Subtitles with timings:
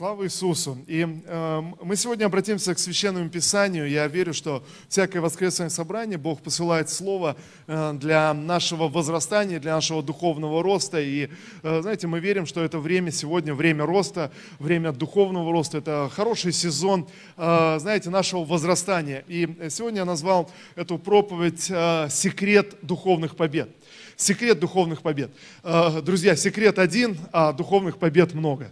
[0.00, 0.78] Слава Иисусу!
[0.86, 3.86] И э, мы сегодня обратимся к Священному Писанию.
[3.86, 10.02] Я верю, что всякое воскресное собрание Бог посылает Слово э, для нашего возрастания, для нашего
[10.02, 10.98] духовного роста.
[11.02, 11.28] И,
[11.62, 15.76] э, знаете, мы верим, что это время сегодня, время роста, время духовного роста.
[15.76, 17.06] Это хороший сезон,
[17.36, 19.22] э, знаете, нашего возрастания.
[19.28, 23.68] И сегодня я назвал эту проповедь э, «Секрет духовных побед».
[24.16, 25.30] Секрет духовных побед.
[25.62, 28.70] Э, друзья, секрет один, а духовных побед много.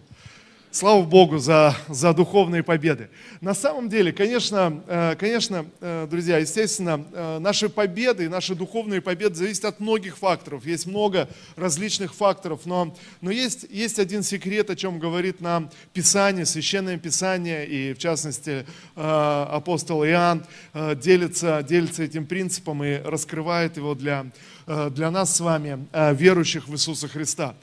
[0.71, 3.09] Слава Богу за, за духовные победы.
[3.41, 9.33] На самом деле, конечно, э, конечно, э, друзья, естественно, э, наши победы, наши духовные победы
[9.33, 10.67] зависят от многих факторов.
[10.67, 16.45] Есть много различных факторов, но, но есть, есть один секрет, о чем говорит нам Писание,
[16.45, 18.63] Священное Писание, и в частности
[18.95, 24.27] апостол Иоанн делится, делится этим принципом и раскрывает его для,
[24.67, 27.55] для нас с вами, верующих в Иисуса Христа.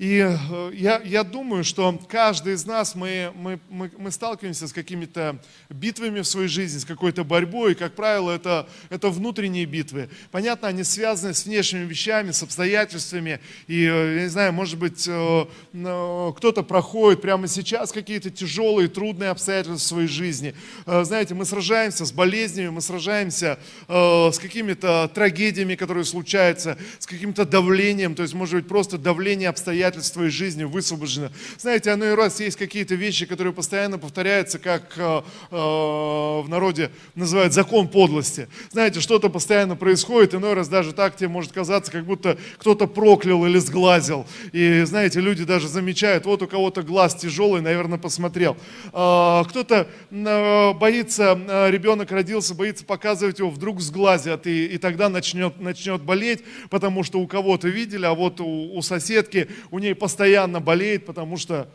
[0.00, 4.72] И э, я, я думаю, что каждый из нас, мы, мы, мы, мы сталкиваемся с
[4.72, 7.72] какими-то битвами в своей жизни, с какой-то борьбой.
[7.72, 10.08] И, как правило, это, это внутренние битвы.
[10.30, 13.40] Понятно, они связаны с внешними вещами, с обстоятельствами.
[13.66, 19.28] И, э, я не знаю, может быть, э, кто-то проходит прямо сейчас какие-то тяжелые, трудные
[19.28, 20.54] обстоятельства в своей жизни.
[20.86, 28.14] Знаете, мы сражаемся с болезнями, мы сражаемся с какими-то трагедиями, которые случаются, с каким-то давлением.
[28.14, 31.30] То есть, может быть, просто давление обстоятельств обстоятельств твоей жизни высвобождено.
[31.58, 36.90] Знаете, оно и раз есть какие-то вещи, которые постоянно повторяются, как э, э, в народе
[37.14, 38.48] называют закон подлости.
[38.70, 43.44] Знаете, что-то постоянно происходит, иной раз даже так тебе может казаться, как будто кто-то проклял
[43.46, 44.26] или сглазил.
[44.52, 48.56] И знаете, люди даже замечают, вот у кого-то глаз тяжелый, наверное, посмотрел.
[48.92, 55.08] Э, кто-то э, боится, э, ребенок родился, боится показывать его, вдруг сглазят, и, и тогда
[55.08, 59.94] начнет, начнет болеть, потому что у кого-то видели, а вот у, у соседки, у ней
[59.94, 61.68] постоянно болеет, потому что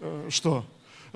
[0.00, 0.64] э, что?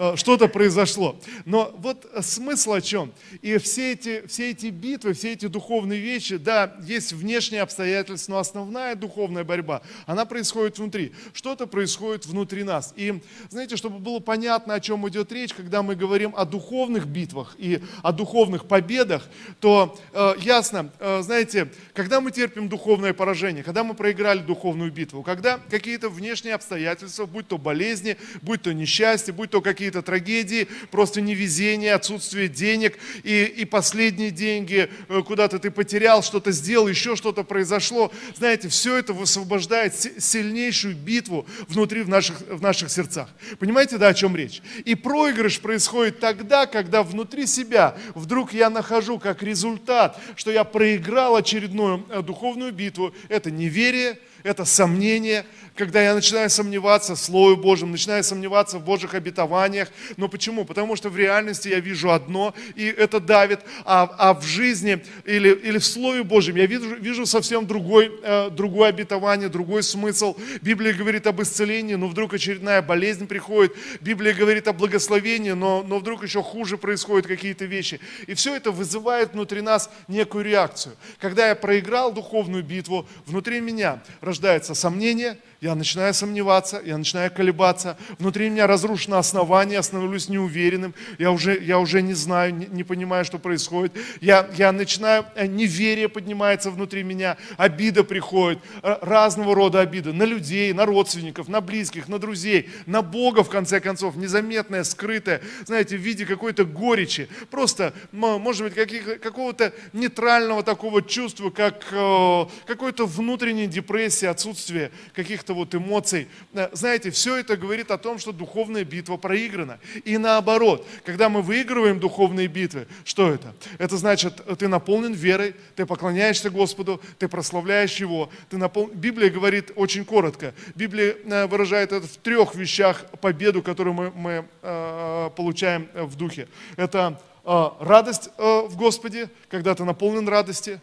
[0.02, 1.20] Э, что-то произошло.
[1.44, 3.12] Но вот смысл о чем?
[3.42, 8.38] И все эти, все эти битвы, все эти духовные вещи, да, есть внешние обстоятельства, но
[8.38, 11.12] основная духовная борьба, она происходит внутри.
[11.34, 12.94] Что-то происходит внутри нас.
[12.96, 13.20] И
[13.50, 17.82] знаете, чтобы было понятно, о чем идет речь, когда мы говорим о духовных битвах и
[18.02, 19.28] о духовных победах,
[19.60, 25.22] то э, ясно, э, знаете, когда мы терпим духовное поражение, когда мы проиграли духовную битву,
[25.22, 30.68] когда какие-то внешние обстоятельства, будь то болезни, будь то несчастье, будь то какие-то какие-то трагедии,
[30.90, 37.16] просто невезение, отсутствие денег и, и последние деньги, э, куда-то ты потерял, что-то сделал, еще
[37.16, 38.12] что-то произошло.
[38.36, 43.28] Знаете, все это высвобождает сильнейшую битву внутри в наших, в наших сердцах.
[43.58, 44.62] Понимаете, да, о чем речь?
[44.84, 51.34] И проигрыш происходит тогда, когда внутри себя вдруг я нахожу как результат, что я проиграл
[51.34, 53.12] очередную э, духовную битву.
[53.28, 59.14] Это неверие, это сомнение, когда я начинаю сомневаться в Слове Божьем, начинаю сомневаться в Божьих
[59.14, 59.88] обетованиях.
[60.16, 60.64] Но почему?
[60.64, 65.50] Потому что в реальности я вижу одно, и это давит, а, а в жизни или,
[65.50, 70.36] или в Слове Божьем я вижу, вижу совсем другой, э, другое обетование, другой смысл.
[70.60, 73.74] Библия говорит об исцелении, но вдруг очередная болезнь приходит.
[74.00, 78.00] Библия говорит о благословении, но, но вдруг еще хуже происходят какие-то вещи.
[78.26, 80.96] И все это вызывает внутри нас некую реакцию.
[81.18, 87.98] Когда я проиграл духовную битву, внутри меня рождается сомнение, я начинаю сомневаться, я начинаю колебаться,
[88.18, 92.82] внутри меня разрушено основание, я становлюсь неуверенным, я уже, я уже не знаю, не, не
[92.82, 93.92] понимаю, что происходит.
[94.20, 100.72] Я, я начинаю, э, неверие поднимается внутри меня, обида приходит, разного рода обида на людей,
[100.72, 106.00] на родственников, на близких, на друзей, на Бога, в конце концов, незаметная, скрытая, знаете, в
[106.00, 114.26] виде какой-то горечи, просто, может быть, какого-то нейтрального такого чувства, как э, какой-то внутренней депрессии,
[114.26, 116.28] отсутствие каких-то каких-то вот эмоций.
[116.54, 119.78] Э, знаете, все это говорит о том, что духовная битва проиграна.
[120.04, 123.54] И наоборот, когда мы выигрываем духовные битвы, что это?
[123.78, 128.28] Это значит, ты наполнен верой, ты поклоняешься Господу, ты прославляешь Его.
[128.48, 128.90] Ты напол...
[128.94, 130.52] Библия говорит очень коротко.
[130.74, 136.46] Библия э, выражает это в трех вещах победу, которую мы, мы э, получаем в духе.
[136.76, 140.80] Это э, радость э, в Господе, когда ты наполнен радости,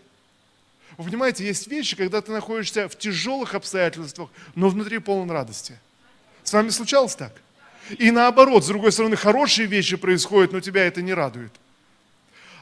[0.98, 5.80] вы понимаете, есть вещи, когда ты находишься в тяжелых обстоятельствах, но внутри полон радости.
[6.44, 7.34] С вами случалось так?
[7.98, 11.52] И наоборот, с другой стороны, хорошие вещи происходят, но тебя это не радует.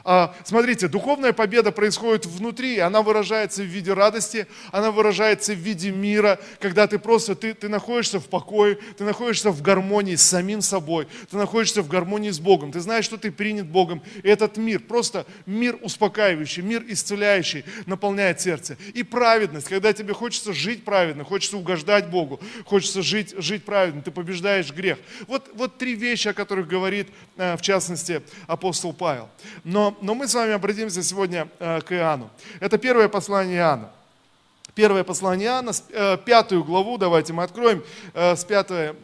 [0.08, 5.90] А, смотрите, духовная победа происходит внутри, она выражается в виде радости, она выражается в виде
[5.90, 10.60] мира, когда ты просто, ты, ты находишься в покое, ты находишься в гармонии с самим
[10.60, 14.00] собой, ты находишься в гармонии с Богом, ты знаешь, что ты принят Богом.
[14.22, 18.76] И этот мир, просто мир успокаивающий, мир исцеляющий наполняет сердце.
[18.94, 24.12] И праведность, когда тебе хочется жить праведно, хочется угождать Богу, хочется жить, жить праведно, ты
[24.12, 24.98] побеждаешь грех.
[25.26, 29.28] Вот, вот три вещи, о которых говорит, э, в частности, апостол Павел.
[29.64, 32.30] Но, но мы с вами обратимся сегодня э, к Иоанну.
[32.60, 33.90] Это первое послание Иоанна.
[34.74, 37.82] Первое послание Иоанна, э, пятую главу, давайте мы откроем,
[38.12, 38.94] э, с пятой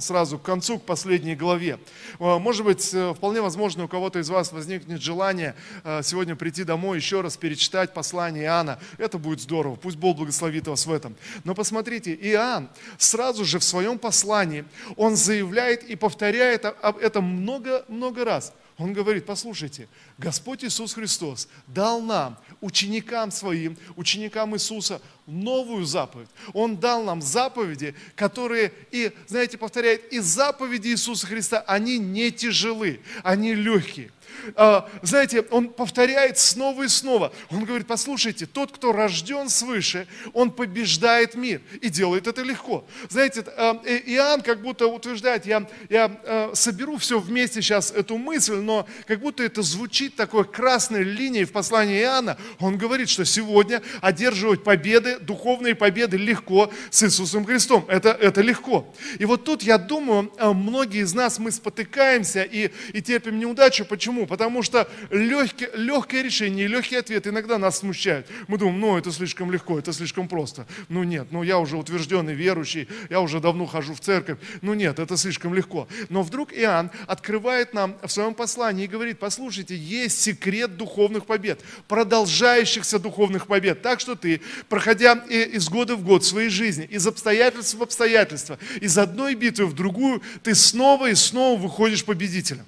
[0.00, 1.80] сразу к концу, к последней главе.
[2.20, 5.56] Может быть, вполне возможно, у кого-то из вас возникнет желание
[6.02, 8.78] сегодня прийти домой, еще раз перечитать послание Иоанна.
[8.98, 11.16] Это будет здорово, пусть Бог благословит вас в этом.
[11.42, 14.64] Но посмотрите, Иоанн сразу же в своем послании,
[14.96, 19.88] он заявляет и повторяет это много-много раз– он говорит, послушайте,
[20.18, 26.28] Господь Иисус Христос дал нам, ученикам своим, ученикам Иисуса, новую заповедь.
[26.52, 33.00] Он дал нам заповеди, которые, и, знаете, повторяет, и заповеди Иисуса Христа, они не тяжелы,
[33.22, 34.10] они легкие.
[34.56, 37.32] А, знаете, он повторяет снова и снова.
[37.50, 42.84] Он говорит, послушайте, тот, кто рожден свыше, он побеждает мир и делает это легко.
[43.08, 48.18] Знаете, а, э, Иоанн как будто утверждает, я, я а, соберу все вместе сейчас эту
[48.18, 52.38] мысль, но как будто это звучит такой красной линией в послании Иоанна.
[52.58, 57.84] Он говорит, что сегодня одерживать победы, духовные победы легко с Иисусом Христом.
[57.88, 58.92] Это, это легко.
[59.18, 63.84] И вот тут, я думаю, многие из нас, мы спотыкаемся и, и терпим неудачу.
[63.84, 64.21] Почему?
[64.26, 68.26] Потому что легкие, легкое решение и легкий ответ иногда нас смущают.
[68.48, 70.66] Мы думаем, ну это слишком легко, это слишком просто.
[70.88, 74.38] Ну нет, ну я уже утвержденный верующий, я уже давно хожу в церковь.
[74.60, 75.88] Ну нет, это слишком легко.
[76.08, 81.60] Но вдруг Иоанн открывает нам в своем послании и говорит, послушайте, есть секрет духовных побед,
[81.88, 83.82] продолжающихся духовных побед.
[83.82, 88.96] Так что ты, проходя из года в год своей жизни, из обстоятельств в обстоятельства, из
[88.98, 92.64] одной битвы в другую, ты снова и снова выходишь победителем.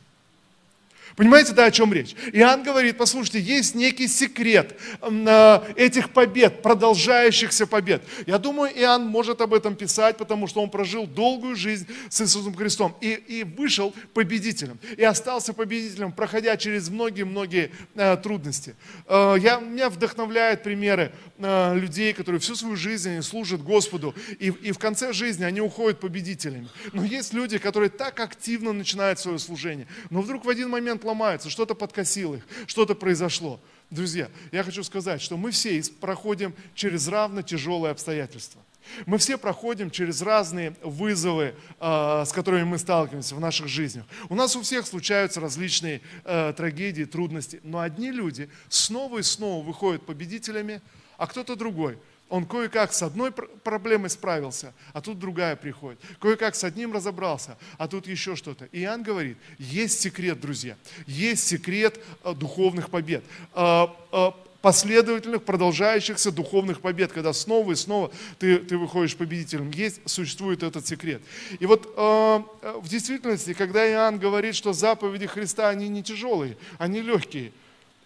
[1.17, 2.17] Понимаете, да, о чем речь?
[2.33, 8.03] Иоанн говорит, послушайте, есть некий секрет э, этих побед, продолжающихся побед.
[8.27, 12.55] Я думаю, Иоанн может об этом писать, потому что он прожил долгую жизнь с Иисусом
[12.55, 18.75] Христом и, и вышел победителем, и остался победителем, проходя через многие-многие э, трудности.
[19.07, 24.79] Э, я, меня вдохновляют примеры людей, которые всю свою жизнь служат Господу, и, и в
[24.79, 26.69] конце жизни они уходят победителями.
[26.93, 31.51] Но есть люди, которые так активно начинают свое служение, но вдруг в один момент ломаются,
[31.51, 33.61] что-то подкосило их, что-то произошло.
[33.91, 38.61] Друзья, я хочу сказать, что мы все проходим через равно тяжелые обстоятельства.
[39.07, 44.05] Мы все проходим через разные вызовы, э, с которыми мы сталкиваемся в наших жизнях.
[44.29, 49.65] У нас у всех случаются различные э, трагедии, трудности, но одни люди снова и снова
[49.65, 50.83] выходят победителями,
[51.17, 51.99] а кто-то другой–
[52.35, 56.01] он кое-как с одной проблемой справился, а тут другая приходит.
[56.19, 58.69] Кое-как с одним разобрался, а тут еще что-то.
[58.73, 60.77] Иоанн говорит, есть секрет, друзья,
[61.07, 63.23] есть секрет э, духовных побед
[63.55, 64.31] э, э,
[64.63, 68.11] последовательных, продолжающихся духовных побед, когда снова и снова
[68.41, 69.71] ты, ты выходишь победителем.
[69.71, 71.23] Есть, существует этот секрет.
[71.61, 72.43] И вот э,
[72.81, 77.53] в действительности, когда Иоанн говорит, что заповеди Христа, они не тяжелые, они легкие,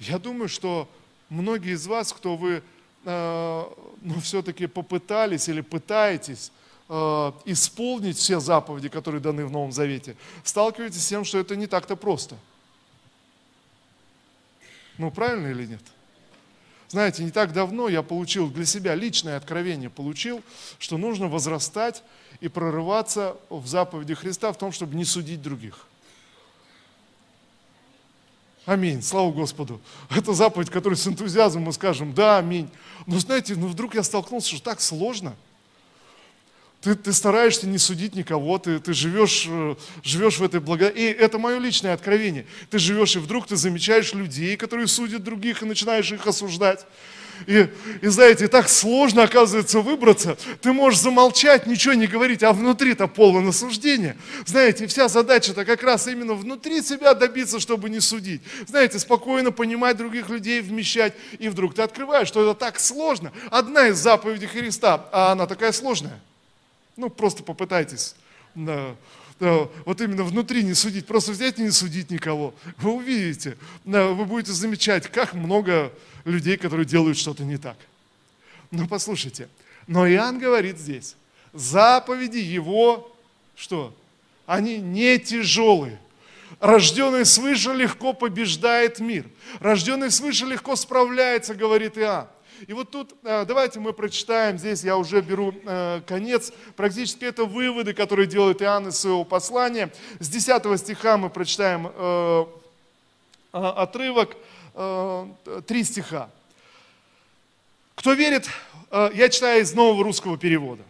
[0.01, 0.87] я думаю, что
[1.31, 2.63] многие из вас, кто вы
[3.05, 3.65] Э,
[4.01, 6.53] но все-таки попытались или пытаетесь
[6.89, 11.67] э, исполнить все заповеди, которые даны в Новом Завете, сталкиваетесь с тем, что это не
[11.67, 12.37] так-то просто.
[14.99, 15.83] Ну, правильно или нет?
[16.89, 20.43] Знаете, не так давно я получил для себя личное откровение, получил,
[20.79, 22.03] что нужно возрастать
[22.41, 25.87] и прорываться в заповеди Христа в том, чтобы не судить других.
[28.69, 29.01] Аминь.
[29.01, 29.81] Слава Господу.
[30.11, 32.69] Это заповедь, которую с энтузиазмом мы скажем, да, аминь.
[33.07, 35.35] Но знаете, ну вдруг я столкнулся, что так сложно.
[36.83, 40.99] Ты, ты стараешься не судить никого, ты, ты живешь, э, живешь в этой благодати.
[40.99, 42.45] И это мое личное откровение.
[42.69, 46.85] Ты живешь, и вдруг ты замечаешь людей, которые судят других, и начинаешь их осуждать.
[47.47, 47.69] И,
[48.03, 50.37] и знаете, так сложно, оказывается, выбраться.
[50.61, 54.17] Ты можешь замолчать, ничего не говорить, а внутри-то полное насуждение.
[54.45, 58.43] Знаете, вся задача-то как раз именно внутри себя добиться, чтобы не судить.
[58.67, 61.15] Знаете, спокойно понимать других людей, вмещать.
[61.39, 63.33] И вдруг ты открываешь, что это так сложно.
[63.51, 66.21] Одна из заповедей Христа, а она такая сложная.
[66.97, 68.15] Ну, просто попытайтесь.
[68.55, 72.55] Вот именно внутри не судить, просто взять и не судить никого.
[72.79, 75.93] Вы увидите, вы будете замечать, как много
[76.31, 77.77] людей, которые делают что-то не так.
[78.71, 79.49] Но послушайте,
[79.87, 81.17] но Иоанн говорит здесь,
[81.53, 83.15] заповеди его,
[83.57, 83.95] что?
[84.47, 85.99] Они не тяжелые.
[86.61, 89.27] Рожденный свыше легко побеждает мир.
[89.61, 92.29] Рожденный свыше легко справляется, говорит Иоанн.
[92.67, 97.45] И вот тут э, давайте мы прочитаем, здесь я уже беру э, конец, практически это
[97.45, 99.93] выводы, которые делает Иоанн из своего послания.
[100.19, 102.45] С 10 стиха мы прочитаем э,
[103.53, 104.37] отрывок,
[105.67, 106.31] три стиха.
[107.97, 108.49] Кто верит,
[108.93, 110.85] я читаю из нового русского перевода,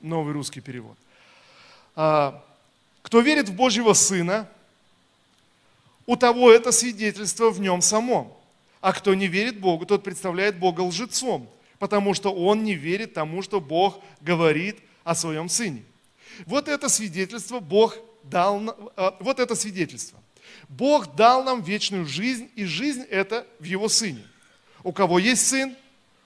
[0.00, 0.96] новый русский перевод.
[1.94, 4.48] Кто верит в Божьего Сына,
[6.06, 8.32] у того это свидетельство в нем самом.
[8.80, 11.48] А кто не верит Богу, тот представляет Бога лжецом,
[11.78, 15.82] потому что он не верит тому, что Бог говорит о своем Сыне.
[16.46, 18.76] Вот это свидетельство Бог дал,
[19.20, 20.20] вот это свидетельство.
[20.68, 24.24] Бог дал нам вечную жизнь, и жизнь это в Его Сыне.
[24.82, 25.74] У кого есть Сын,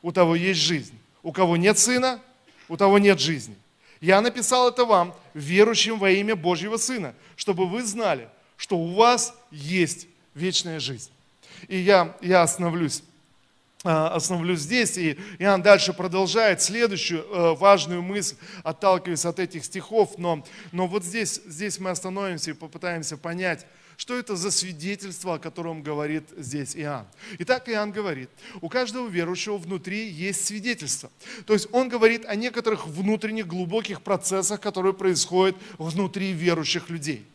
[0.02, 0.98] у того есть жизнь.
[1.22, 2.20] У кого нет Сына,
[2.68, 3.56] у того нет жизни.
[4.00, 9.34] Я написал это вам, верующим во имя Божьего Сына, чтобы вы знали, что у вас
[9.50, 11.10] есть вечная жизнь.
[11.66, 13.02] И я, я остановлюсь
[13.84, 14.98] а, остановлюсь здесь.
[14.98, 20.18] И Иоанн дальше продолжает следующую э, важную мысль, отталкиваясь от этих стихов.
[20.18, 23.66] Но, но вот здесь, здесь мы остановимся и попытаемся понять,
[23.98, 27.06] что это за свидетельство, о котором говорит здесь Иоанн.
[27.40, 31.10] Итак, Иоанн говорит, у каждого верующего внутри есть свидетельство.
[31.46, 37.26] То есть он говорит о некоторых внутренних глубоких процессах, которые происходят внутри верующих людей.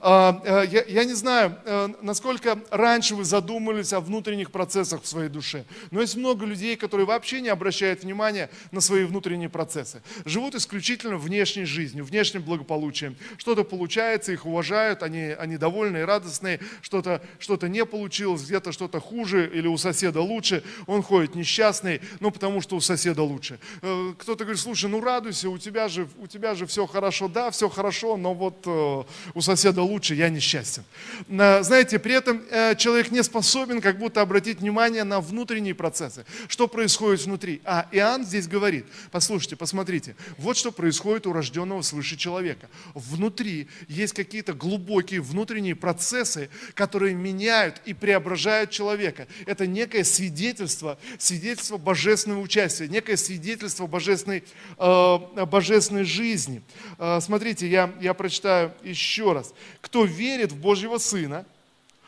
[0.00, 5.28] А, э, я, не знаю, э, насколько раньше вы задумывались о внутренних процессах в своей
[5.28, 10.00] душе, но есть много людей, которые вообще не обращают внимания на свои внутренние процессы.
[10.24, 13.16] Живут исключительно внешней жизнью, внешним благополучием.
[13.38, 19.00] Что-то получается, их уважают, они, они довольны и радостные, что-то что не получилось, где-то что-то
[19.00, 23.58] хуже или у соседа лучше, он ходит несчастный, ну потому что у соседа лучше.
[23.82, 27.26] Э, кто-то говорит, слушай, ну радуйся, у тебя же, у тебя же все хорошо.
[27.26, 30.84] Да, все хорошо, но вот у соседа лучше, я несчастен.
[31.28, 36.68] Знаете, при этом э, человек не способен как будто обратить внимание на внутренние процессы, что
[36.68, 37.60] происходит внутри.
[37.64, 42.68] А Иоанн здесь говорит, послушайте, посмотрите, вот что происходит у рожденного свыше человека.
[42.94, 49.26] Внутри есть какие-то глубокие внутренние процессы, которые меняют и преображают человека.
[49.46, 54.44] Это некое свидетельство, свидетельство божественного участия, некое свидетельство божественной,
[54.78, 56.62] э, божественной жизни.
[56.98, 61.44] Э, смотрите, я, я прочитаю еще раз кто верит в Божьего Сына,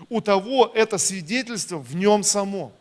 [0.09, 2.73] у того это свидетельство в нем самом.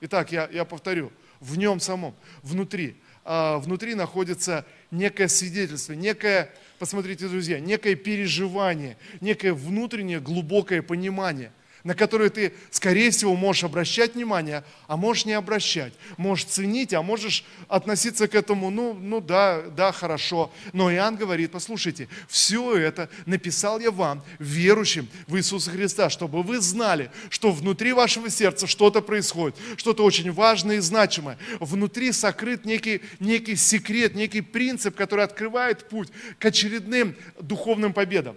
[0.00, 2.96] Итак, я, я повторю, в нем самом, внутри.
[3.24, 11.52] А, внутри находится некое свидетельство, некое, посмотрите, друзья, некое переживание, некое внутреннее глубокое понимание–
[11.86, 15.92] на которые ты, скорее всего, можешь обращать внимание, а можешь не обращать.
[16.16, 20.50] Можешь ценить, а можешь относиться к этому, ну, ну да, да, хорошо.
[20.72, 26.60] Но Иоанн говорит, послушайте, все это написал я вам, верующим в Иисуса Христа, чтобы вы
[26.60, 31.38] знали, что внутри вашего сердца что-то происходит, что-то очень важное и значимое.
[31.60, 36.08] Внутри сокрыт некий, некий секрет, некий принцип, который открывает путь
[36.40, 38.36] к очередным духовным победам.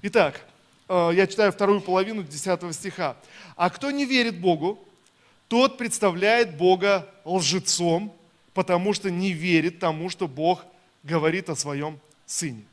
[0.00, 0.40] Итак,
[0.88, 3.16] я читаю вторую половину 10 стиха.
[3.56, 4.78] А кто не верит Богу,
[5.48, 8.14] тот представляет Бога лжецом,
[8.54, 10.64] потому что не верит тому, что Бог
[11.02, 12.64] говорит о своем Сыне.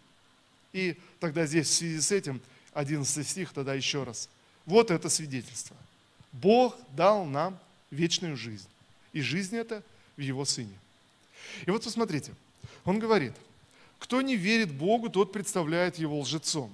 [0.73, 2.41] И тогда здесь в связи с этим
[2.73, 4.29] 11 стих, тогда еще раз.
[4.65, 5.75] Вот это свидетельство.
[6.33, 7.57] Бог дал нам
[7.91, 8.67] вечную жизнь.
[9.13, 9.83] И жизнь это
[10.17, 10.77] в Его Сыне.
[11.65, 12.33] И вот посмотрите,
[12.83, 13.33] он говорит,
[13.99, 16.73] кто не верит Богу, тот представляет Его лжецом.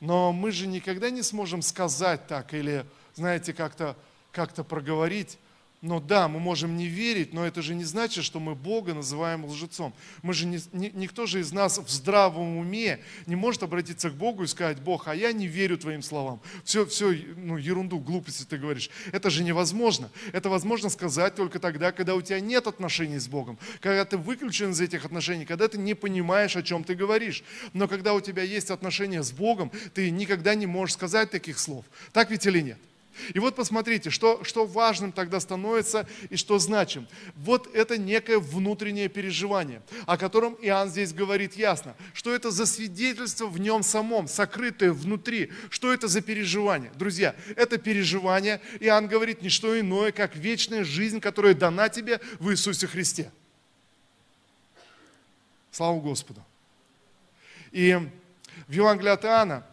[0.00, 2.84] Но мы же никогда не сможем сказать так или,
[3.14, 3.96] знаете, как-то
[4.32, 5.38] как проговорить,
[5.82, 9.44] но да, мы можем не верить, но это же не значит, что мы Бога называем
[9.44, 9.94] лжецом.
[10.22, 14.44] Мы же не, никто же из нас в здравом уме не может обратиться к Богу
[14.44, 16.40] и сказать, Бог, а я не верю твоим словам.
[16.64, 18.90] Все, все ну, ерунду, глупости ты говоришь.
[19.12, 20.10] Это же невозможно.
[20.32, 24.70] Это возможно сказать только тогда, когда у тебя нет отношений с Богом, когда ты выключен
[24.70, 27.44] из этих отношений, когда ты не понимаешь, о чем ты говоришь.
[27.74, 31.84] Но когда у тебя есть отношения с Богом, ты никогда не можешь сказать таких слов.
[32.12, 32.78] Так ведь или нет?
[33.34, 37.06] И вот посмотрите, что, что важным тогда становится и что значим.
[37.34, 41.94] Вот это некое внутреннее переживание, о котором Иоанн здесь говорит ясно.
[42.12, 45.52] Что это за свидетельство в нем самом, сокрытое внутри.
[45.70, 46.92] Что это за переживание?
[46.96, 52.50] Друзья, это переживание, Иоанн говорит, не что иное, как вечная жизнь, которая дана тебе в
[52.50, 53.30] Иисусе Христе.
[55.70, 56.42] Слава Господу.
[57.70, 57.98] И
[58.68, 59.66] в Евангелии от Иоанна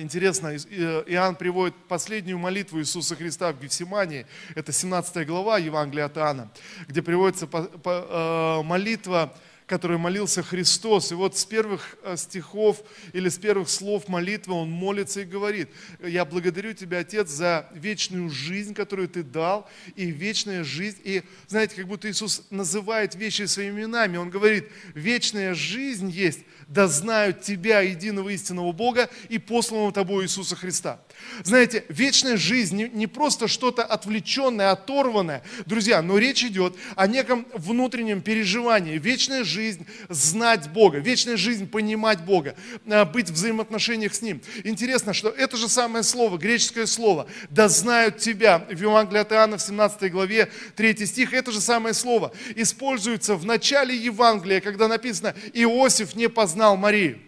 [0.00, 4.24] интересно, э, Иоанн приводит последнюю молитву Иисуса Христа в Гефсимании.
[4.54, 6.50] Это 17 глава Евангелия от Иоанна,
[6.86, 9.34] где приводится э, молитва,
[9.68, 11.12] которой молился Христос.
[11.12, 12.82] И вот с первых э, стихов
[13.12, 15.68] или с первых слов молитвы он молится и говорит,
[16.02, 20.98] я благодарю Тебя, Отец, за вечную жизнь, которую Ты дал, и вечная жизнь.
[21.04, 24.16] И знаете, как будто Иисус называет вещи своими именами.
[24.16, 30.56] Он говорит, вечная жизнь есть, да знают Тебя, единого истинного Бога, и посланного Тобой Иисуса
[30.56, 30.98] Христа.
[31.44, 38.20] Знаете, вечная жизнь не, просто что-то отвлеченное, оторванное, друзья, но речь идет о неком внутреннем
[38.20, 38.98] переживании.
[38.98, 42.56] Вечная жизнь знать Бога, вечная жизнь понимать Бога,
[42.88, 44.40] а, быть в взаимоотношениях с Ним.
[44.64, 49.58] Интересно, что это же самое слово, греческое слово, да знают тебя, в Евангелии от Иоанна
[49.58, 55.34] в 17 главе 3 стих, это же самое слово используется в начале Евангелия, когда написано
[55.52, 57.27] «Иосиф не познал Марию».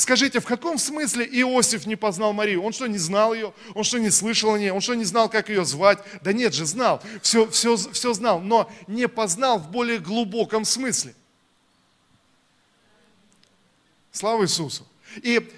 [0.00, 2.62] Скажите, в каком смысле Иосиф не познал Марию?
[2.62, 3.52] Он что, не знал ее?
[3.74, 4.70] Он что, не слышал о ней?
[4.70, 5.98] Он что, не знал, как ее звать?
[6.22, 7.02] Да нет же, знал.
[7.20, 11.14] Все, все, все знал, но не познал в более глубоком смысле.
[14.10, 14.86] Слава Иисусу.
[15.16, 15.52] И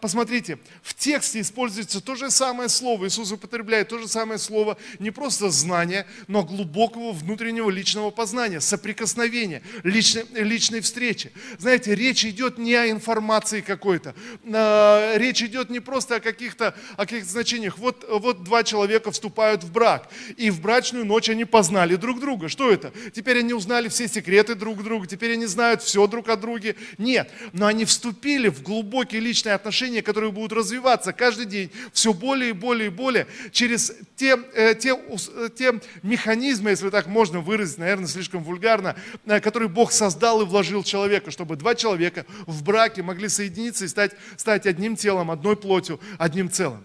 [0.00, 5.10] посмотрите, в тексте используется то же самое слово, Иисус употребляет то же самое слово, не
[5.10, 11.32] просто знание, но глубокого внутреннего личного познания, соприкосновения, личной, личной встречи.
[11.58, 14.14] Знаете, речь идет не о информации какой-то,
[14.52, 17.78] а, речь идет не просто о каких-то каких значениях.
[17.78, 22.48] Вот, вот два человека вступают в брак, и в брачную ночь они познали друг друга.
[22.48, 22.92] Что это?
[23.12, 26.76] Теперь они узнали все секреты друг друга, теперь они знают все друг о друге.
[26.98, 32.50] Нет, но они вступили в глубокий личный отношения, которые будут развиваться каждый день все более
[32.50, 37.78] и более и более через те, э, те, э, те механизмы, если так можно выразить,
[37.78, 38.96] наверное, слишком вульгарно,
[39.26, 43.88] э, которые Бог создал и вложил человека, чтобы два человека в браке могли соединиться и
[43.88, 46.84] стать, стать одним телом, одной плотью, одним целым.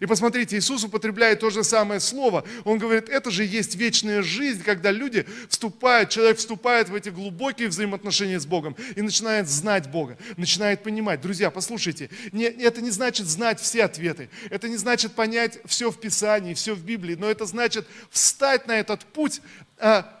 [0.00, 2.44] И посмотрите, Иисус употребляет то же самое слово.
[2.64, 7.68] Он говорит, это же есть вечная жизнь, когда люди вступают, человек вступает в эти глубокие
[7.68, 11.20] взаимоотношения с Богом и начинает знать Бога, начинает понимать.
[11.20, 15.98] Друзья, послушайте, не, это не значит знать все ответы, это не значит понять все в
[15.98, 19.40] Писании, все в Библии, но это значит встать на этот путь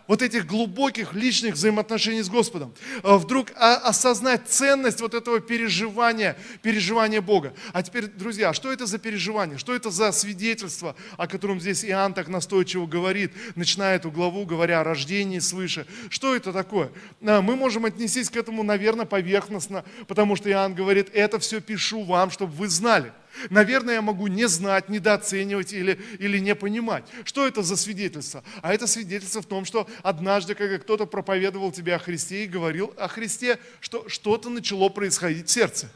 [0.08, 2.74] вот этих глубоких личных взаимоотношений с Господом.
[3.02, 7.52] А, вдруг а, осознать ценность вот этого переживания, переживания Бога.
[7.72, 9.58] А теперь, друзья, что это за переживание?
[9.58, 14.80] Что это за свидетельство, о котором здесь Иоанн так настойчиво говорит, начиная эту главу, говоря
[14.80, 15.86] о рождении свыше?
[16.08, 16.90] Что это такое?
[17.20, 22.30] Мы можем отнестись к этому, наверное, поверхностно, потому что Иоанн говорит, это все пишу вам,
[22.30, 23.12] чтобы вы знали.
[23.50, 27.04] Наверное, я могу не знать, недооценивать или, или не понимать.
[27.24, 28.42] Что это за свидетельство?
[28.62, 32.92] А это свидетельство в том, что однажды, когда кто-то проповедовал тебе о Христе и говорил
[32.96, 35.90] о Христе, что что-то начало происходить в сердце.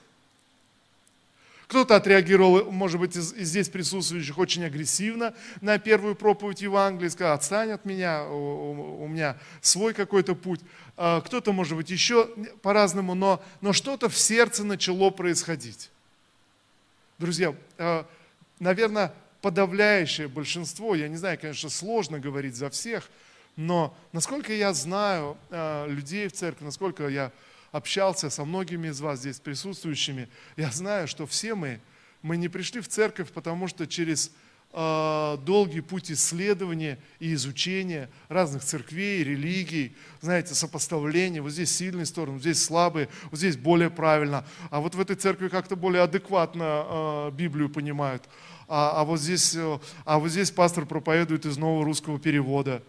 [1.72, 7.32] Кто-то отреагировал, может быть, из, из здесь присутствующих очень агрессивно на первую проповедь Евангелия, сказал,
[7.32, 10.60] отстань от меня, у, у, меня свой какой-то путь.
[10.98, 12.28] А кто-то, может быть, еще
[12.60, 15.91] по-разному, но, но что-то в сердце начало происходить.
[17.22, 18.02] Друзья, э,
[18.58, 23.08] наверное, подавляющее большинство, я не знаю, конечно, сложно говорить за всех,
[23.54, 27.30] но насколько я знаю э, людей в церкви, насколько я
[27.70, 31.80] общался со многими из вас здесь присутствующими, я знаю, что все мы,
[32.22, 34.32] мы не пришли в церковь, потому что через
[34.72, 42.40] долгий путь исследования и изучения разных церквей, религий, знаете, сопоставления, вот здесь сильные стороны, вот
[42.40, 47.30] здесь слабые, вот здесь более правильно, а вот в этой церкви как-то более адекватно э,
[47.32, 48.22] Библию понимают,
[48.68, 52.82] а, а, вот здесь, э, а вот здесь пастор проповедует из нового русского перевода.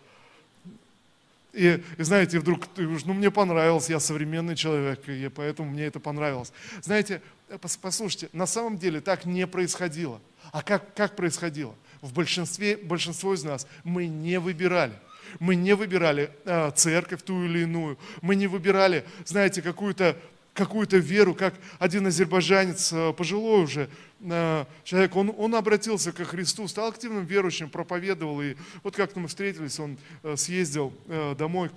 [1.52, 6.54] И, и знаете, вдруг, ну мне понравилось, я современный человек, и поэтому мне это понравилось.
[6.82, 7.22] Знаете,
[7.58, 10.22] послушайте, на самом деле так не происходило.
[10.52, 11.76] А как, как происходило?
[12.02, 14.94] В большинстве, большинство из нас мы не выбирали.
[15.40, 17.98] Мы не выбирали э, церковь ту или иную.
[18.22, 20.18] Мы не выбирали, знаете, какую-то
[20.54, 23.90] какую-то веру, как один азербайджанец, э, пожилой уже
[24.22, 28.42] э, человек, он, он обратился ко Христу, стал активным верующим, проповедовал.
[28.42, 31.72] И вот как-то мы встретились, он э, съездил э, домой э,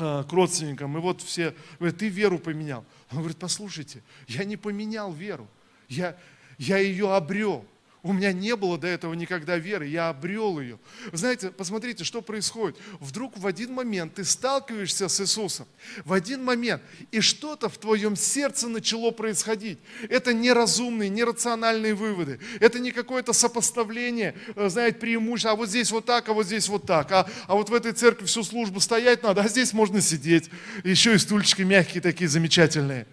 [0.00, 2.84] к родственникам, и вот все говорят, ты веру поменял.
[3.10, 5.46] Он говорит, послушайте, я не поменял веру,
[5.88, 6.16] я,
[6.58, 7.64] я ее обрел.
[8.02, 10.78] У меня не было до этого никогда веры, я обрел ее.
[11.12, 12.78] знаете, посмотрите, что происходит.
[12.98, 15.66] Вдруг в один момент ты сталкиваешься с Иисусом,
[16.06, 19.78] в один момент, и что-то в твоем сердце начало происходить.
[20.08, 22.40] Это неразумные, нерациональные выводы.
[22.60, 26.68] Это не какое-то сопоставление, э, знаете, преимущество, а вот здесь вот так, а вот здесь
[26.68, 27.12] вот так.
[27.12, 30.48] А, а вот в этой церкви всю службу стоять надо, а здесь можно сидеть.
[30.84, 33.06] Еще и стульчики мягкие такие замечательные.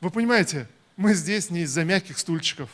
[0.00, 2.70] Вы понимаете, мы здесь не из-за мягких стульчиков.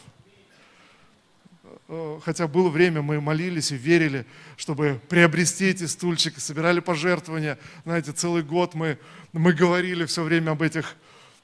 [1.88, 7.58] э, хотя было время, мы молились и верили, чтобы приобрести эти стульчики, собирали пожертвования.
[7.84, 8.98] Знаете, целый год мы,
[9.32, 10.96] мы говорили все время об этих,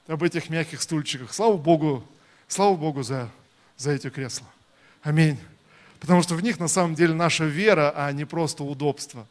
[0.07, 1.33] об этих мягких стульчиках.
[1.33, 2.07] Слава Богу,
[2.47, 3.29] слава Богу за,
[3.75, 4.47] за эти кресла.
[5.01, 5.37] Аминь.
[5.99, 9.27] Потому что в них на самом деле наша вера, а не просто удобство.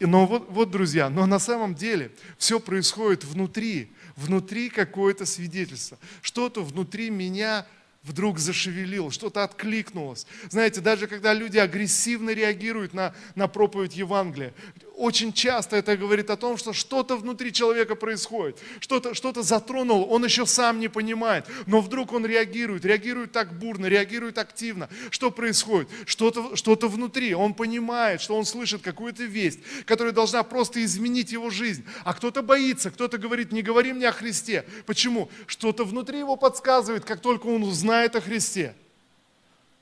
[0.00, 5.98] Но вот, вот, друзья, но на самом деле все происходит внутри, внутри какое-то свидетельство.
[6.22, 7.66] Что-то внутри меня
[8.02, 10.26] вдруг зашевелил, что-то откликнулось.
[10.48, 14.54] Знаете, даже когда люди агрессивно реагируют на, на проповедь Евангелия,
[14.96, 20.24] очень часто это говорит о том, что что-то внутри человека происходит, что-то что затронуло, он
[20.24, 24.88] еще сам не понимает, но вдруг он реагирует, реагирует так бурно, реагирует активно.
[25.10, 25.88] Что происходит?
[26.06, 31.50] Что-то что внутри, он понимает, что он слышит какую-то весть, которая должна просто изменить его
[31.50, 31.84] жизнь.
[32.04, 34.64] А кто-то боится, кто-то говорит, не говори мне о Христе.
[34.86, 35.30] Почему?
[35.46, 38.74] Что-то внутри его подсказывает, как только он узнает о Христе,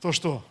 [0.01, 0.45] то что?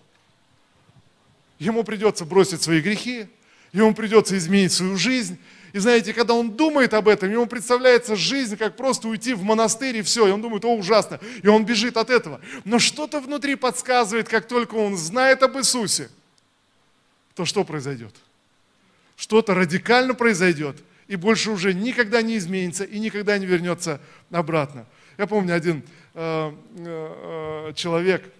[1.60, 3.28] Ему придется бросить свои грехи,
[3.74, 5.38] ему придется изменить свою жизнь.
[5.74, 9.98] И знаете, когда он думает об этом, ему представляется жизнь, как просто уйти в монастырь
[9.98, 10.28] и все.
[10.28, 11.20] И он думает, о, ужасно.
[11.42, 12.40] И он бежит от этого.
[12.64, 16.10] Но что-то внутри подсказывает, как только он знает об Иисусе,
[17.34, 18.16] то что произойдет?
[19.16, 24.00] Что-то радикально произойдет, и больше уже никогда не изменится и никогда не вернется
[24.32, 24.86] обратно.
[25.18, 25.84] Я помню один
[26.14, 28.32] э, э, э человек,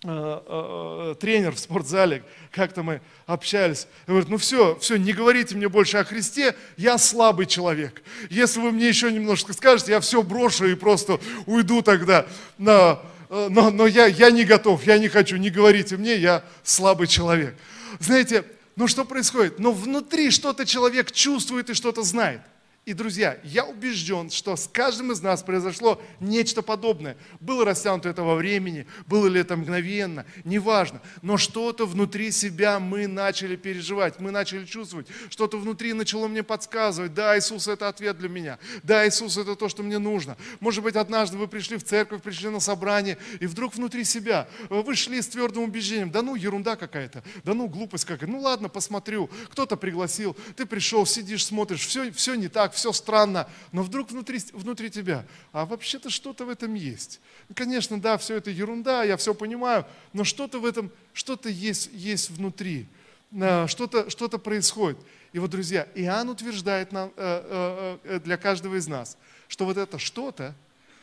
[0.00, 6.04] тренер в спортзале, как-то мы общались, говорит, ну все, все, не говорите мне больше о
[6.04, 8.02] Христе, я слабый человек.
[8.30, 12.26] Если вы мне еще немножко скажете, я все брошу и просто уйду тогда.
[12.58, 17.08] Но, но, но я, я не готов, я не хочу, не говорите мне, я слабый
[17.08, 17.56] человек.
[17.98, 18.44] Знаете,
[18.76, 19.58] ну что происходит?
[19.58, 22.40] Но внутри что-то человек чувствует и что-то знает.
[22.88, 27.18] И, друзья, я убежден, что с каждым из нас произошло нечто подобное.
[27.38, 31.02] Было растянуто это во времени, было ли это мгновенно, неважно.
[31.20, 35.06] Но что-то внутри себя мы начали переживать, мы начали чувствовать.
[35.28, 39.68] Что-то внутри начало мне подсказывать, да, Иисус это ответ для меня, да, Иисус это то,
[39.68, 40.38] что мне нужно.
[40.58, 44.94] Может быть, однажды вы пришли в церковь, пришли на собрание, и вдруг внутри себя вы
[44.94, 49.28] шли с твердым убеждением, да ну, ерунда какая-то, да ну, глупость какая-то, ну ладно, посмотрю,
[49.50, 54.40] кто-то пригласил, ты пришел, сидишь, смотришь, все, все не так, все странно, но вдруг внутри,
[54.52, 57.20] внутри тебя, а вообще-то что-то в этом есть.
[57.54, 62.30] Конечно, да, все это ерунда, я все понимаю, но что-то в этом, что-то есть, есть
[62.30, 62.86] внутри,
[63.32, 64.98] а, что-то что происходит.
[65.32, 69.76] И вот, друзья, Иоанн утверждает нам, э, э, э, для каждого из нас, что вот
[69.76, 70.54] это что-то,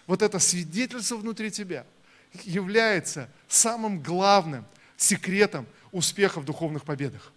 [0.08, 1.86] вот это свидетельство внутри тебя
[2.44, 4.66] является самым главным
[4.98, 7.32] секретом успеха в духовных победах.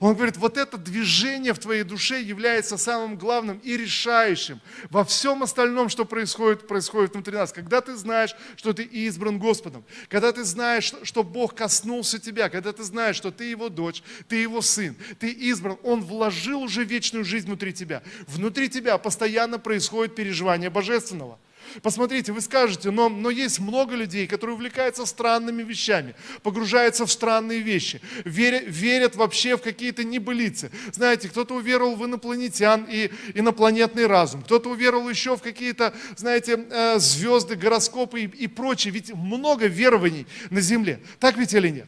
[0.00, 5.42] Он говорит, вот это движение в твоей душе является самым главным и решающим во всем
[5.42, 7.52] остальном, что происходит, происходит внутри нас.
[7.52, 12.72] Когда ты знаешь, что ты избран Господом, когда ты знаешь, что Бог коснулся тебя, когда
[12.72, 17.24] ты знаешь, что ты его дочь, ты его сын, ты избран, Он вложил уже вечную
[17.24, 18.02] жизнь внутри тебя.
[18.26, 21.38] Внутри тебя постоянно происходит переживание божественного–
[21.82, 27.60] Посмотрите, вы скажете, но, но есть много людей, которые увлекаются странными вещами, погружаются в странные
[27.60, 30.70] вещи, верят, верят вообще в какие-то небылицы.
[30.92, 36.98] Знаете, кто-то уверовал в инопланетян и инопланетный разум, кто-то уверовал еще в какие-то, знаете, э,
[36.98, 38.92] звезды, гороскопы и, и прочее.
[38.92, 41.00] Ведь много верований на Земле.
[41.18, 41.86] Так ведь или нет?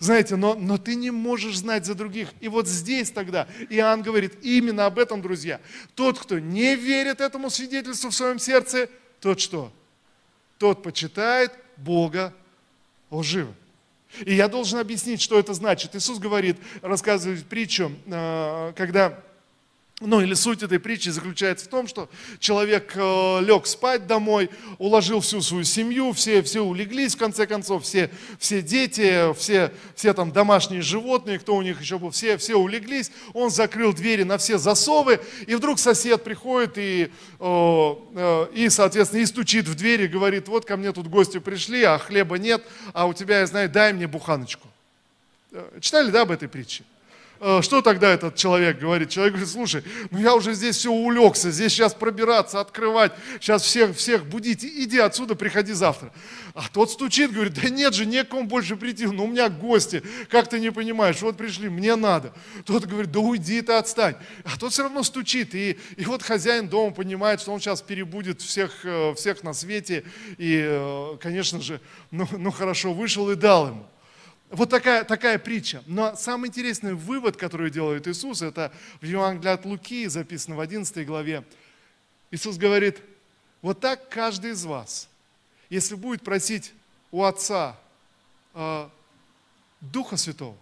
[0.00, 2.28] Знаете, но, но ты не можешь знать за других.
[2.40, 5.60] И вот здесь тогда Иоанн говорит именно об этом, друзья.
[5.94, 8.88] Тот, кто не верит этому свидетельству в своем сердце,
[9.20, 9.72] тот что?
[10.58, 12.34] Тот почитает Бога
[13.10, 13.54] лживым.
[14.24, 15.96] И я должен объяснить, что это значит.
[15.96, 19.18] Иисус говорит, рассказывает притчу, э, когда
[20.04, 25.20] ну или суть этой притчи заключается в том, что человек э, лег спать домой, уложил
[25.20, 30.32] всю свою семью, все, все улеглись в конце концов, все, все дети, все, все там
[30.32, 34.58] домашние животные, кто у них еще был, все, все улеглись, он закрыл двери на все
[34.58, 40.08] засовы, и вдруг сосед приходит и, э, э, и соответственно, и стучит в дверь и
[40.08, 43.70] говорит, вот ко мне тут гости пришли, а хлеба нет, а у тебя, я знаю,
[43.70, 44.68] дай мне буханочку.
[45.52, 46.84] Э, читали, да, об этой притче?
[47.44, 49.10] Э, что тогда этот человек говорит?
[49.10, 53.96] Человек говорит, слушай, ну я уже здесь все улегся, здесь сейчас пробираться, открывать, сейчас всех,
[53.96, 56.12] всех будить, иди отсюда, приходи завтра.
[56.54, 60.48] А тот стучит, говорит, да нет же, некому больше прийти, ну у меня гости, как
[60.48, 62.32] ты не понимаешь, вот пришли, мне надо.
[62.64, 64.14] Тот говорит, да уйди ты, отстань.
[64.44, 68.40] А тот все равно стучит, и, и вот хозяин дома понимает, что он сейчас перебудет
[68.40, 70.04] всех, э, всех на свете,
[70.38, 71.80] и, э, конечно же,
[72.12, 73.91] ну, ну хорошо, вышел и дал ему.
[74.52, 75.82] Вот такая, такая притча.
[75.86, 81.06] Но самый интересный вывод, который делает Иисус, это в Евангелии от Луки, записано в 11
[81.06, 81.42] главе.
[82.30, 83.00] Иисус говорит,
[83.62, 85.08] вот так каждый из вас,
[85.70, 86.74] если будет просить
[87.10, 87.78] у Отца
[88.52, 88.88] э,
[89.80, 90.56] Духа Святого,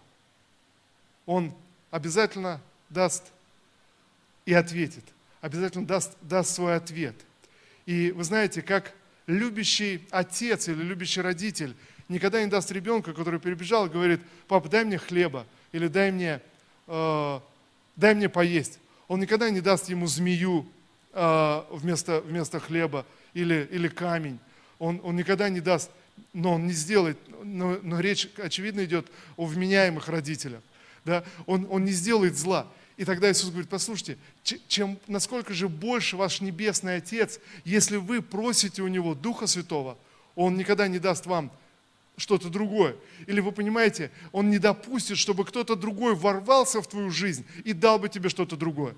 [1.25, 1.53] Он
[1.89, 3.25] обязательно даст
[4.45, 5.03] и ответит,
[5.41, 7.15] обязательно даст, даст свой ответ.
[7.85, 8.93] И вы знаете, как
[9.27, 11.75] любящий отец или любящий родитель
[12.11, 16.41] никогда не даст ребенка, который перебежал и говорит, папа, дай мне хлеба или дай мне,
[16.87, 17.39] э,
[17.95, 18.79] дай мне поесть.
[19.07, 20.67] Он никогда не даст ему змею
[21.13, 24.39] э, вместо, вместо хлеба или, или камень.
[24.77, 25.89] Он, он никогда не даст,
[26.33, 30.61] но он не сделает, но, но речь, очевидно, идет о вменяемых родителях.
[31.05, 31.23] Да?
[31.45, 32.67] Он, он не сделает зла.
[32.97, 34.17] И тогда Иисус говорит, послушайте,
[34.67, 39.97] чем, насколько же больше ваш Небесный Отец, если вы просите у Него Духа Святого,
[40.35, 41.51] Он никогда не даст вам
[42.21, 42.95] что-то другое.
[43.25, 47.97] Или вы понимаете, Он не допустит, чтобы кто-то другой ворвался в твою жизнь и дал
[47.97, 48.95] бы тебе что-то другое.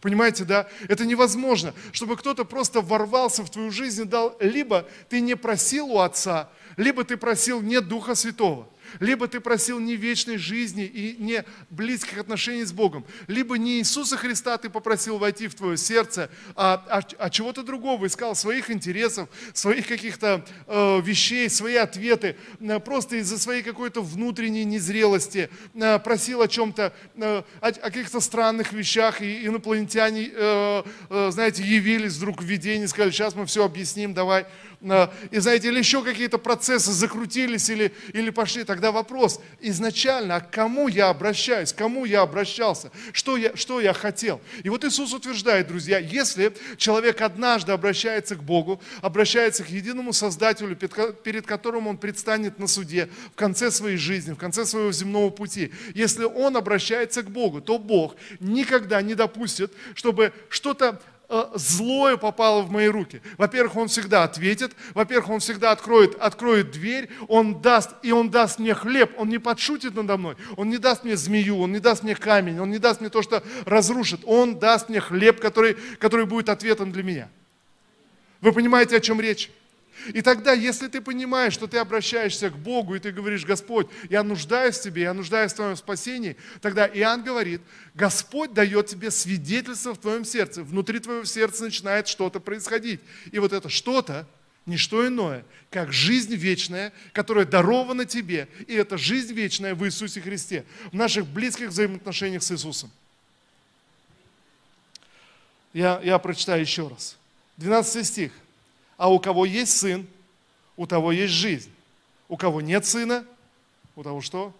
[0.00, 0.68] Понимаете, да?
[0.88, 5.86] Это невозможно, чтобы кто-то просто ворвался в твою жизнь и дал, либо ты не просил
[5.86, 11.16] у Отца, либо ты просил не Духа Святого– либо ты просил не вечной жизни и
[11.18, 13.04] не близких отношений с Богом.
[13.26, 18.06] Либо не Иисуса Христа ты попросил войти в твое сердце, а, а, а чего-то другого.
[18.06, 22.36] Искал своих интересов, своих каких-то э, вещей, свои ответы.
[22.60, 25.50] Э, просто из-за своей какой-то внутренней незрелости.
[25.74, 29.22] Э, просил о чем-то, э, о, о каких-то странных вещах.
[29.22, 34.46] И инопланетяне, э, э, знаете, явились вдруг в видении, сказали, сейчас мы все объясним, давай
[34.80, 40.50] и знаете, или еще какие-то процессы закрутились или, или пошли, тогда вопрос изначально, а к
[40.50, 44.40] кому я обращаюсь, к кому я обращался, что я, что я хотел.
[44.62, 50.74] И вот Иисус утверждает, друзья, если человек однажды обращается к Богу, обращается к единому Создателю,
[50.76, 55.72] перед которым он предстанет на суде в конце своей жизни, в конце своего земного пути,
[55.94, 61.00] если он обращается к Богу, то Бог никогда не допустит, чтобы что-то
[61.54, 63.22] злое попало в мои руки.
[63.38, 68.58] Во-первых, Он всегда ответит, во-первых, Он всегда откроет, откроет дверь, Он даст, и Он даст
[68.58, 72.02] мне хлеб, Он не подшутит надо мной, Он не даст мне змею, Он не даст
[72.02, 76.26] мне камень, Он не даст мне то, что разрушит, Он даст мне хлеб, который, который
[76.26, 77.28] будет ответом для меня.
[78.40, 79.50] Вы понимаете, о чем речь?
[80.08, 84.22] И тогда, если ты понимаешь, что ты обращаешься к Богу, и ты говоришь, Господь, я
[84.22, 87.60] нуждаюсь в Тебе, я нуждаюсь в Твоем спасении, тогда Иоанн говорит,
[87.94, 90.62] Господь дает тебе свидетельство в твоем сердце.
[90.62, 93.00] Внутри твоего сердца начинает что-то происходить.
[93.32, 94.26] И вот это что-то,
[94.66, 98.48] не что иное, как жизнь вечная, которая дарована тебе.
[98.66, 102.90] И это жизнь вечная в Иисусе Христе, в наших близких взаимоотношениях с Иисусом.
[105.72, 107.16] Я, я прочитаю еще раз.
[107.56, 108.32] 12 стих
[109.00, 110.06] а у кого есть сын,
[110.76, 111.72] у того есть жизнь.
[112.28, 113.24] У кого нет сына,
[113.96, 114.54] у того что?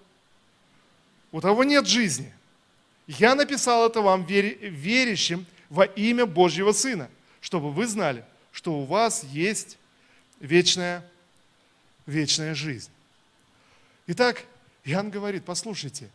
[1.30, 2.32] У того нет жизни.
[3.06, 7.10] Я написал это вам, верящим во имя Божьего Сына,
[7.42, 9.76] чтобы вы знали, что у вас есть
[10.40, 11.04] вечная,
[12.06, 12.90] вечная жизнь.
[14.06, 14.46] Итак,
[14.84, 16.08] Иоанн говорит, послушайте,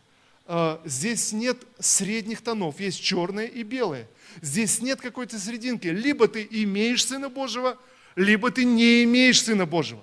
[0.48, 4.08] э, здесь нет средних тонов, есть черное и белое.
[4.42, 5.86] Здесь нет какой-то серединки.
[5.86, 7.78] Либо ты имеешь Сына Божьего,
[8.16, 10.02] либо ты не имеешь Сына Божьего.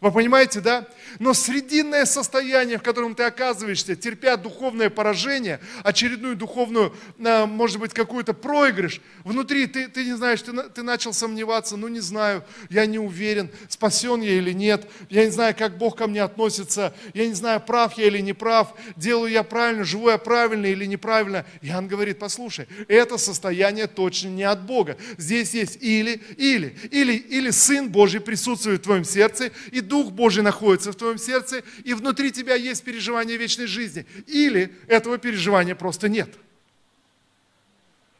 [0.00, 0.86] Вы понимаете, да?
[1.18, 7.92] Но срединное состояние, в котором ты оказываешься, терпя духовное поражение, очередную духовную, а, может быть,
[7.92, 12.86] какую-то проигрыш, внутри ты, ты не знаешь, ты, ты начал сомневаться, ну не знаю, я
[12.86, 17.26] не уверен, спасен я или нет, я не знаю, как Бог ко мне относится, я
[17.26, 21.44] не знаю, прав я или не прав, делаю я правильно, живу я правильно или неправильно.
[21.62, 24.96] Иоанн говорит, послушай, это состояние точно не от Бога.
[25.16, 30.42] Здесь есть или, или, или, или Сын Божий присутствует в твоем сердце, и Дух Божий
[30.42, 34.06] находится в твоем сердце, и внутри тебя есть переживание вечной жизни.
[34.26, 36.30] Или этого переживания просто нет.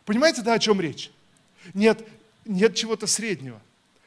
[0.05, 1.11] Понимаете, да, о чем речь?
[1.75, 2.05] Нет,
[2.45, 3.61] нет чего-то среднего.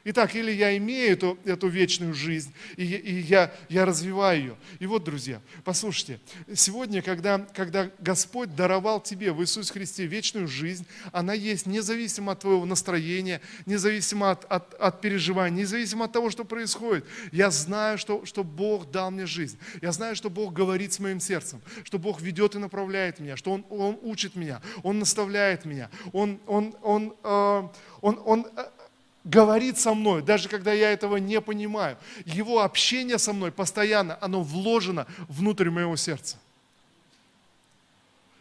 [0.04, 4.56] Итак, или я имею эту, эту вечную жизнь, и, и я, я развиваю ее.
[4.80, 6.18] И вот, друзья, послушайте,
[6.54, 12.40] сегодня, когда, когда Господь даровал тебе в Иисусе Христе вечную жизнь, она есть независимо от
[12.40, 17.04] твоего настроения, независимо от, от, от переживаний, независимо от того, что происходит.
[17.30, 19.58] Я знаю, что, что Бог дал мне жизнь.
[19.80, 23.52] Я знаю, что Бог говорит с моим сердцем, что Бог ведет и направляет меня, что
[23.52, 27.68] Он, он учит меня, Он наставляет меня, Он, он, он, э,
[28.00, 28.64] он, он э,
[29.24, 31.96] говорит со мной, даже когда я этого не понимаю.
[32.24, 36.36] Его общение со мной постоянно, оно вложено внутрь моего сердца.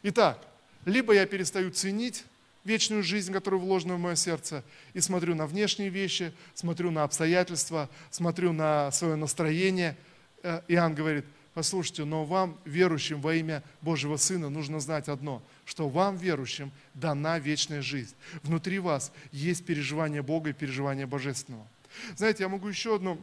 [0.03, 0.39] Итак,
[0.85, 2.25] либо я перестаю ценить
[2.63, 4.63] вечную жизнь, которая вложена в мое сердце,
[4.93, 9.95] и смотрю на внешние вещи, смотрю на обстоятельства, смотрю на свое настроение.
[10.43, 15.89] Э, Иоанн говорит– Послушайте, но вам, верующим во имя Божьего Сына, нужно знать одно, что
[15.89, 18.15] вам, верующим, дана вечная жизнь.
[18.43, 21.67] Внутри вас есть переживание Бога и переживание Божественного.
[22.15, 23.19] Знаете, я могу еще одну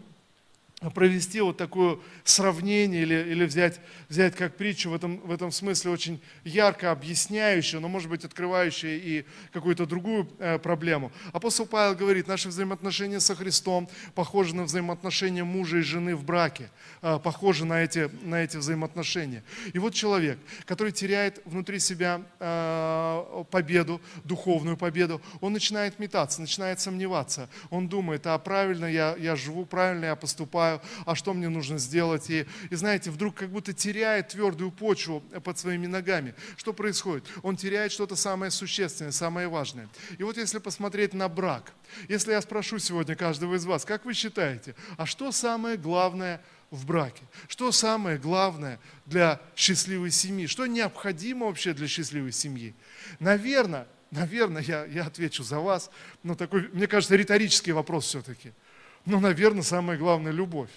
[0.94, 5.90] провести вот такое сравнение или, или взять, взять как притчу в этом, в этом смысле
[5.90, 11.10] очень ярко объясняющую, но может быть открывающую и какую-то другую э, проблему.
[11.32, 16.70] Апостол Павел говорит, наши взаимоотношения со Христом похожи на взаимоотношения мужа и жены в браке,
[17.02, 19.42] э, похожи на эти, на эти взаимоотношения.
[19.72, 26.78] И вот человек, который теряет внутри себя э, победу, духовную победу, он начинает метаться, начинает
[26.78, 27.48] сомневаться.
[27.70, 31.78] Он думает, а правильно я, я живу, правильно я поступаю, поступаю, а что мне нужно
[31.78, 32.30] сделать.
[32.30, 36.34] И, и знаете, вдруг как будто теряет твердую почву под своими ногами.
[36.56, 37.24] Что происходит?
[37.42, 39.88] Он теряет что-то самое существенное, самое важное.
[40.18, 41.72] И вот если посмотреть на брак,
[42.08, 46.84] если я спрошу сегодня каждого из вас, как вы считаете, а что самое главное в
[46.84, 47.22] браке?
[47.48, 50.46] Что самое главное для счастливой семьи?
[50.46, 52.74] Что необходимо вообще для счастливой семьи?
[53.20, 55.90] Наверное, наверное, я, я отвечу за вас,
[56.22, 58.52] но такой, мне кажется, риторический вопрос все-таки–
[59.08, 60.70] ну, наверное, самое главное– любовь.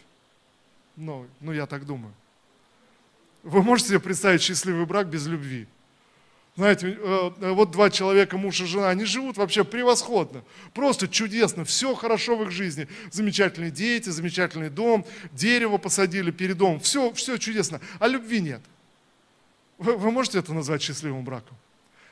[0.95, 2.13] Ну, ну, я так думаю.
[3.43, 5.67] Вы можете себе представить счастливый брак без любви?
[6.55, 11.65] Знаете, э, э, вот два человека, муж и жена, они живут вообще превосходно, просто чудесно,
[11.65, 12.87] все хорошо в их жизни.
[13.09, 18.61] Замечательные дети, замечательный дом, дерево посадили перед домом, все, все чудесно, а любви нет.
[19.77, 21.57] Вы, вы можете это назвать счастливым браком?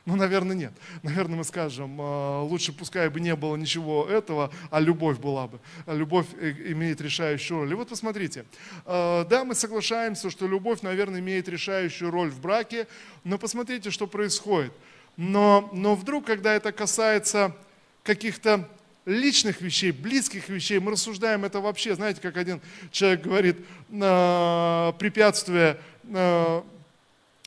[0.10, 0.74] Ну, наверное, нет.
[1.04, 5.60] Наверное, мы скажем, а, лучше пускай бы не было ничего этого, а любовь была бы.
[5.86, 7.72] А любовь э, имеет решающую роль.
[7.72, 8.46] И вот посмотрите,
[8.86, 12.88] а, да, мы соглашаемся, что любовь, наверное, имеет решающую роль в браке,
[13.24, 14.74] но посмотрите, что происходит.
[15.16, 17.56] Но, но вдруг, когда это касается
[18.02, 18.68] каких-то
[19.06, 23.58] личных вещей, близких вещей, мы рассуждаем это вообще, знаете, как один человек говорит,
[23.90, 25.78] препятствие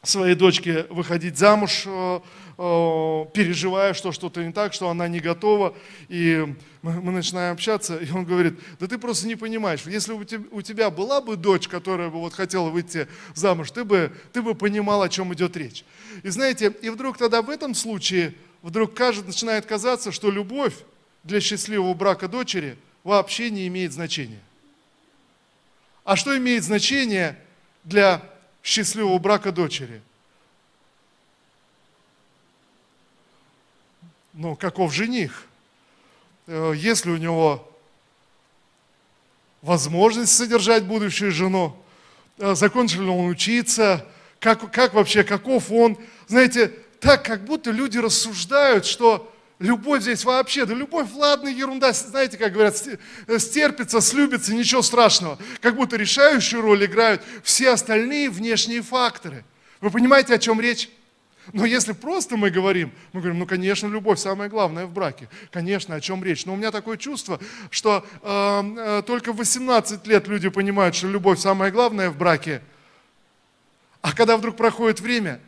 [0.03, 2.20] своей дочке выходить замуж, Э,
[2.62, 5.75] переживая, что что-то не так, что она не готова.
[6.09, 6.46] И
[6.83, 10.90] мы, начинаем общаться, и он говорит, да ты просто не понимаешь, если тебя, у тебя
[10.90, 15.09] была бы дочь, которая бы вот хотела выйти замуж, ты бы, ты бы понимал, о
[15.09, 15.85] чем идет речь.
[16.22, 20.75] И знаете, и вдруг тогда в этом случае, вдруг кажется, начинает казаться, что любовь
[21.25, 24.40] для счастливого брака дочери вообще не имеет значения.
[26.05, 27.37] А что имеет значение
[27.83, 28.22] для
[28.62, 30.01] счастливого брака дочери–
[34.33, 35.45] ну, каков жених,
[36.47, 37.68] э, есть ли у него
[39.61, 41.77] возможность содержать будущую жену,
[42.38, 44.07] э, закончил ли он учиться,
[44.40, 45.97] как, как вообще, каков он.
[46.27, 52.38] Знаете, так как будто люди рассуждают, что любовь здесь вообще, да любовь, ладно, ерунда, знаете,
[52.38, 52.83] как говорят,
[53.27, 55.38] э, стерпится, слюбится, ничего страшного.
[55.61, 59.45] Как будто решающую роль играют все остальные внешние факторы.
[59.81, 60.88] Вы понимаете, о чем речь?
[61.52, 65.28] Но если просто мы говорим, мы говорим, ну, конечно, любовь самое главное в браке.
[65.50, 66.46] Конечно, о чем речь.
[66.46, 71.09] Но у меня такое чувство, что э, э, только в 18 лет люди понимают, что
[71.09, 72.62] любовь самое главное в браке.
[74.02, 75.40] А когда вдруг проходит время,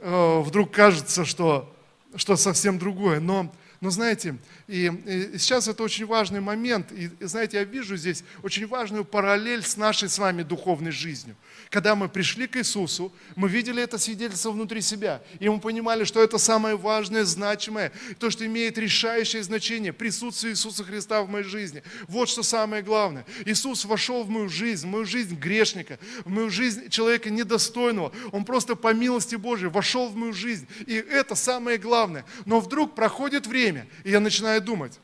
[0.00, 1.74] э, вдруг кажется, что,
[2.16, 3.20] что совсем другое.
[3.20, 4.36] Но, но знаете,
[4.66, 6.90] и, и сейчас это очень важный момент.
[6.90, 11.36] И, и знаете, я вижу здесь очень важную параллель с нашей с вами духовной жизнью.
[11.70, 15.22] Когда мы пришли к Иисусу, мы видели это свидетельство внутри себя.
[15.38, 20.82] И мы понимали, что это самое важное, значимое, то, что имеет решающее значение, присутствие Иисуса
[20.82, 21.82] Христа в моей жизни.
[22.08, 23.24] Вот что самое главное.
[23.44, 28.12] Иисус вошел в мою жизнь, в мою жизнь грешника, в мою жизнь человека недостойного.
[28.32, 30.66] Он просто по милости Божией вошел в мою жизнь.
[30.86, 32.24] И это самое главное.
[32.44, 33.67] Но вдруг проходит время,
[34.04, 34.98] и я начинаю думать,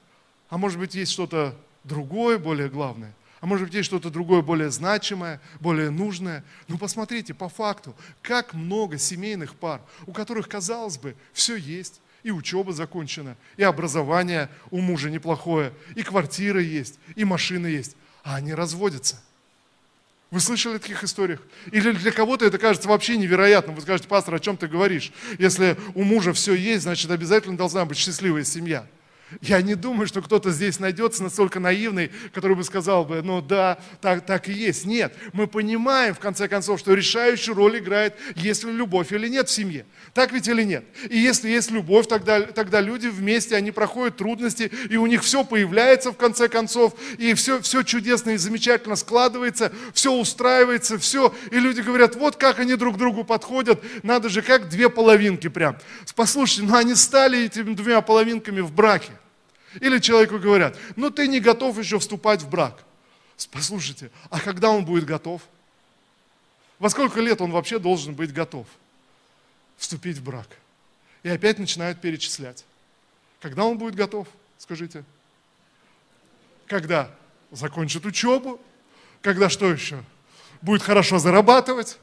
[0.49, 4.71] а может быть есть что-то другое, более главное– а может быть есть что-то другое более
[4.71, 6.43] значимое, более нужное.
[6.67, 12.31] Но посмотрите, по факту, как много семейных пар, у которых, казалось бы, все есть, и
[12.31, 18.55] учеба закончена, и образование у мужа неплохое, и квартира есть, и машина есть, а они
[18.55, 19.23] разводятся.
[20.31, 21.41] Вы слышали о таких историях?
[21.71, 23.77] Или для кого-то это кажется вообще невероятным.
[23.77, 25.13] Вы скажете, пастор, о чем ты говоришь?
[25.39, 28.87] Если у мужа все есть, значит обязательно должна быть счастливая семья.
[29.41, 33.79] Я не думаю, что кто-то здесь найдется настолько наивный, который бы сказал бы, ну да,
[34.01, 34.85] так, так и есть.
[34.85, 39.49] Нет, мы понимаем, в конце концов, что решающую роль играет, есть ли любовь или нет
[39.49, 39.87] в семье.
[40.13, 40.85] Так ведь или нет?
[41.09, 45.45] И если есть любовь, тогда, тогда люди вместе, они проходят трудности, и у них все
[45.45, 51.35] появляется в конце концов, и все, все чудесно и замечательно складывается, все устраивается, все.
[51.51, 55.49] И люди говорят, вот как они друг к другу подходят, надо же, как две половинки
[55.49, 55.77] прям.
[56.15, 59.11] Послушайте, ну они стали этими двумя половинками в браке.
[59.81, 62.85] Или человеку говорят, ну ты не готов еще вступать в брак.
[63.51, 65.43] Послушайте, а когда он будет готов?
[66.79, 68.67] Во сколько лет он вообще должен быть готов
[69.77, 70.49] вступить в брак?
[71.23, 72.65] И опять начинают перечислять.
[73.41, 74.29] Когда он будет готов,
[74.59, 75.05] скажите?
[76.67, 77.11] Когда
[77.51, 78.61] закончит учебу,
[79.25, 80.05] Когда что еще?
[80.61, 81.99] Будет хорошо зарабатывать,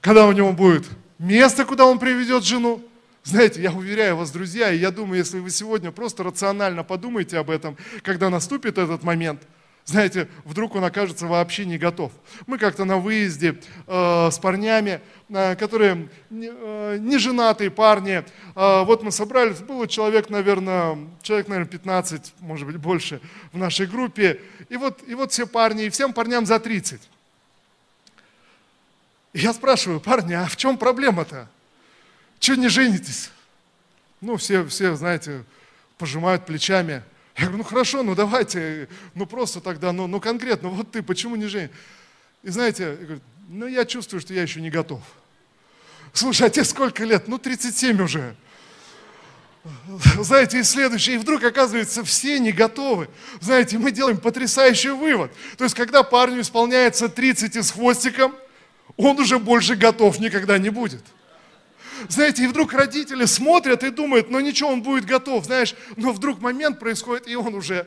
[0.00, 0.86] когда у него будет
[1.18, 2.82] место, куда он приведет жену.
[3.24, 7.50] Знаете, я уверяю вас, друзья, и я думаю, если вы сегодня просто рационально подумаете об
[7.50, 9.42] этом, когда наступит этот момент–
[9.86, 12.10] знаете, вдруг он окажется вообще не готов.
[12.46, 18.24] Мы как-то на выезде э, с парнями, э, которые не, э, не женатые парни,
[18.56, 23.20] э, вот мы собрались, было человек, наверное, человек, наверное, 15, может быть, больше
[23.52, 27.02] в нашей группе, и вот, и вот все парни, и всем парням за 30.
[29.34, 31.46] И я спрашиваю, парни, а в чем проблема-то?
[32.44, 33.30] Чего не женитесь?
[34.20, 35.44] Ну, все, все, знаете,
[35.96, 37.02] пожимают плечами–
[37.36, 41.34] я говорю, ну хорошо, ну давайте, ну просто тогда, ну, ну конкретно, вот ты, почему
[41.34, 41.70] не женишь?
[42.44, 45.02] И знаете, говорю, ну я чувствую, что я еще не готов.
[46.12, 47.26] Слушай, а тебе сколько лет?
[47.26, 48.36] Ну 37 уже.
[50.20, 53.08] Знаете, и следующее, и вдруг оказывается, все не готовы.
[53.40, 55.32] Знаете, мы делаем потрясающий вывод.
[55.56, 58.36] То есть, когда парню исполняется 30 и с хвостиком,
[58.96, 61.02] он уже больше готов никогда не будет.
[62.08, 66.40] Знаете, и вдруг родители смотрят и думают, ну ничего, он будет готов, знаешь, но вдруг
[66.40, 67.86] момент происходит, и он уже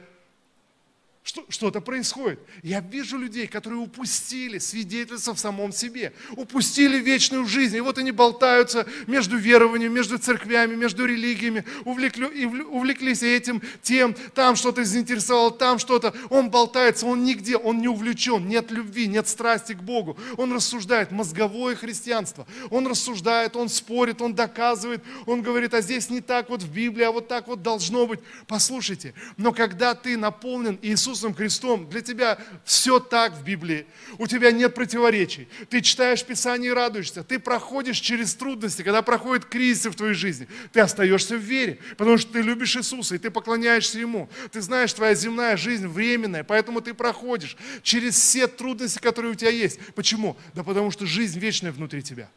[1.49, 2.39] что-то происходит.
[2.63, 7.75] Я вижу людей, которые упустили свидетельство в самом себе, упустили вечную жизнь.
[7.75, 14.55] И вот они болтаются между верованием, между церквями, между религиями, увлекли, увлеклись этим, тем, там
[14.55, 16.13] что-то заинтересовало, там что-то.
[16.29, 20.17] Он болтается, он нигде, он не увлечен, нет любви, нет страсти к Богу.
[20.37, 22.47] Он рассуждает, мозговое христианство.
[22.69, 27.03] Он рассуждает, он спорит, он доказывает, он говорит, а здесь не так вот в Библии,
[27.03, 28.21] а вот так вот должно быть.
[28.47, 33.87] Послушайте, но когда ты наполнен Иисусом, Иисусом Христом, для тебя все так в Библии.
[34.19, 35.47] У тебя нет противоречий.
[35.69, 37.23] Ты читаешь Писание и радуешься.
[37.23, 40.47] Ты проходишь через трудности, когда проходят кризисы в твоей жизни.
[40.71, 44.29] Ты остаешься в вере, потому что ты любишь Иисуса, и ты поклоняешься Ему.
[44.51, 49.51] Ты знаешь, твоя земная жизнь временная, поэтому ты проходишь через все трудности, которые у тебя
[49.51, 49.79] есть.
[49.95, 50.37] Почему?
[50.53, 52.29] Да потому что жизнь вечная внутри тебя.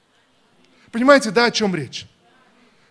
[0.91, 2.07] Понимаете, да, о чем речь?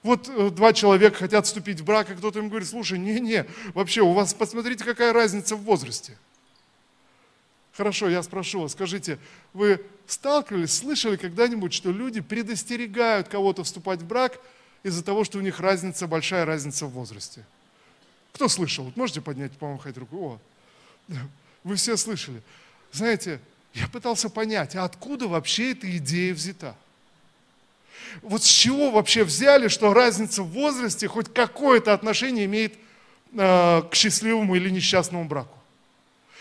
[0.03, 4.01] Вот э, два человека хотят вступить в брак, и кто-то им говорит, слушай, не-не, вообще
[4.01, 6.17] у вас, посмотрите, какая разница в возрасте.
[7.73, 9.19] Хорошо, я спрошу вас, скажите,
[9.53, 14.39] вы сталкивались, слышали когда-нибудь, что люди предостерегают кого-то вступать в брак
[14.83, 17.45] из-за того, что у них разница, большая разница в возрасте?
[18.33, 18.85] Кто слышал?
[18.85, 20.17] Вот можете поднять, помахать руку?
[20.17, 21.13] О,
[21.63, 22.41] вы все слышали.
[22.91, 23.39] Знаете,
[23.73, 26.75] я пытался понять, а откуда вообще эта идея взята?
[28.21, 32.75] Вот с чего вообще взяли, что разница в возрасте хоть какое-то отношение имеет
[33.33, 35.58] э, к счастливому или несчастному браку?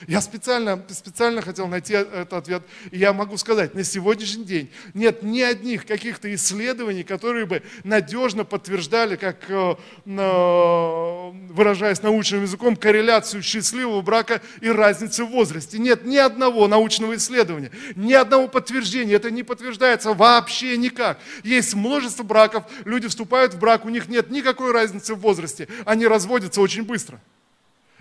[0.07, 5.24] Я специально, специально хотел найти этот ответ, и я могу сказать, на сегодняшний день нет
[5.24, 9.74] ни одних каких-то исследований, которые бы надежно подтверждали, как, э,
[10.05, 15.78] выражаясь научным языком, корреляцию счастливого брака и разницы в возрасте.
[15.78, 19.14] Нет ни одного научного исследования, ни одного подтверждения.
[19.14, 21.18] Это не подтверждается вообще никак.
[21.42, 26.07] Есть множество браков, люди вступают в брак, у них нет никакой разницы в возрасте, они
[26.07, 27.20] разводятся очень быстро.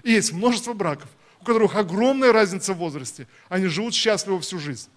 [0.03, 1.09] И есть множество браков,
[1.41, 4.89] у которых огромная разница в возрасте, они живут счастливо всю жизнь.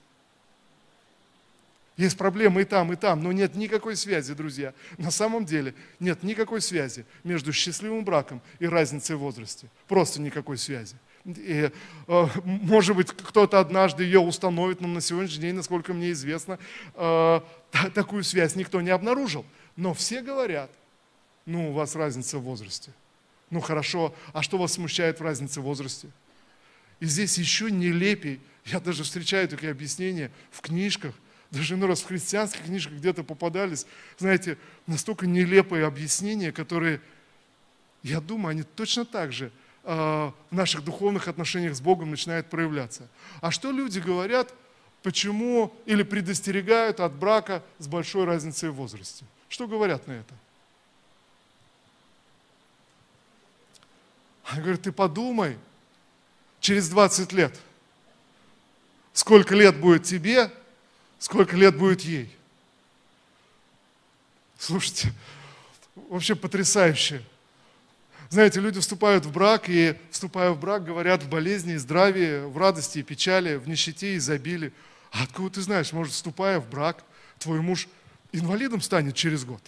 [2.01, 4.72] Есть проблемы и там, и там, но нет никакой связи, друзья.
[4.97, 9.68] На самом деле нет никакой связи между счастливым браком и разницей в возрасте.
[9.86, 10.97] Просто никакой связи.
[11.26, 11.70] И,
[12.07, 16.59] э, может быть, кто-то однажды ее установит, но на сегодняшний день, насколько мне известно,
[16.95, 17.41] э,
[17.95, 19.45] такую связь никто не обнаружил.
[19.76, 20.70] Но все говорят,
[21.45, 22.93] ну, у вас разница в возрасте.
[23.51, 26.09] Ну, хорошо, а что вас смущает в разнице в возрасте?
[27.01, 28.40] И здесь еще нелепей.
[28.66, 31.14] Я даже встречаю такие объяснения в книжках,
[31.51, 33.86] даже иной раз в христианских книжках где-то попадались,
[34.18, 37.01] знаете, настолько нелепые объяснения, которые,
[38.03, 39.51] я думаю, они точно так же
[39.82, 43.09] э, в наших духовных отношениях с Богом начинают проявляться.
[43.40, 44.55] А что люди говорят,
[45.03, 49.24] почему или предостерегают от брака с большой разницей в возрасте?
[49.48, 50.34] Что говорят на это?
[54.44, 55.57] Они говорят, ты подумай,
[56.61, 57.59] через 20 лет.
[59.13, 60.51] Сколько лет будет тебе,
[61.19, 62.35] сколько лет будет ей.
[64.59, 65.13] Слушайте,
[65.95, 67.23] вообще потрясающе.
[68.29, 72.57] Знаете, люди вступают в брак, и вступая в брак, говорят в болезни и здравии, в
[72.57, 74.73] радости и печали, в нищете и изобилии.
[75.11, 77.03] А откуда ты знаешь, может, вступая в брак,
[77.39, 77.89] твой муж
[78.31, 79.61] инвалидом станет через год?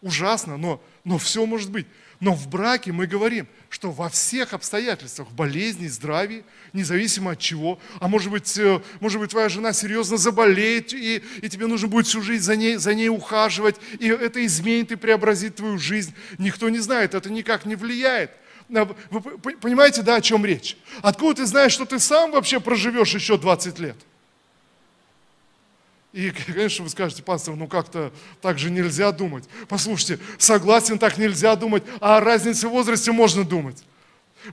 [0.00, 1.86] Ужасно, но, но все может быть.
[2.20, 8.08] Но в браке мы говорим, что во всех обстоятельствах, болезни, здравии, независимо от чего, а
[8.08, 12.22] может быть, э, может быть твоя жена серьезно заболеет, и, и тебе нужно будет всю
[12.22, 16.12] жизнь за ней, за ней ухаживать, и это изменит и преобразит твою жизнь.
[16.38, 18.32] Никто не знает, это никак не влияет.
[18.68, 19.20] Вы
[19.60, 20.76] понимаете, да, о чем речь?
[21.02, 23.96] Откуда ты знаешь, что ты сам вообще проживешь еще 20 лет?
[26.12, 29.44] И, конечно, вы скажете, пастор, ну как-то так же нельзя думать.
[29.68, 33.84] Послушайте, согласен, так нельзя думать, а о разнице в возрасте можно думать.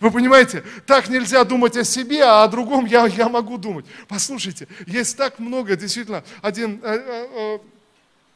[0.01, 3.85] Вы понимаете, так нельзя думать о себе, а о другом я, я могу думать.
[4.07, 7.59] Послушайте, есть так много, действительно, один, э, э, э,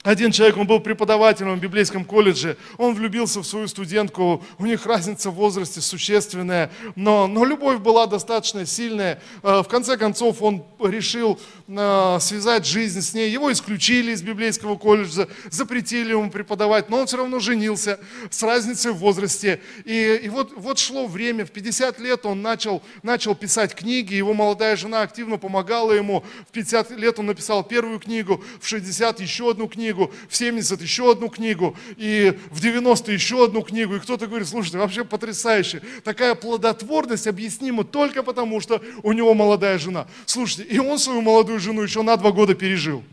[0.04, 4.86] один человек, он был преподавателем в библейском колледже, он влюбился в свою студентку, у них
[4.86, 9.22] разница в возрасте существенная, но, но любовь была достаточно сильная.
[9.44, 11.38] В конце концов, он решил
[11.72, 13.30] Э, связать жизнь с ней.
[13.30, 18.00] Его исключили из библейского колледжа, запретили ему преподавать, но он все равно женился
[18.32, 19.62] с разницей в возрасте.
[19.86, 24.34] И, и вот, вот шло время, в 50 лет он начал, начал писать книги, его
[24.34, 26.24] молодая жена активно помогала ему.
[26.48, 31.12] В 50 лет он написал первую книгу, в 60 еще одну книгу, в 70 еще
[31.12, 33.96] одну книгу, и в 90 еще одну книгу.
[33.96, 35.82] И кто-то говорит, слушайте, вообще потрясающе.
[36.04, 40.08] Такая плодотворность объяснима только потому, что у него молодая жена.
[40.26, 43.04] Слушайте, и он свою молодую жену еще на два года пережил.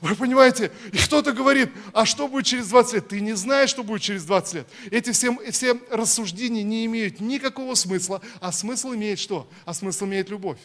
[0.00, 0.72] Вы понимаете?
[0.92, 3.08] И кто-то говорит, а что будет через 20 лет?
[3.08, 4.68] Ты не знаешь, что будет через 20 лет.
[4.90, 9.46] Эти все, все рассуждения не имеют никакого смысла, а смысл имеет что?
[9.66, 10.58] А смысл имеет любовь.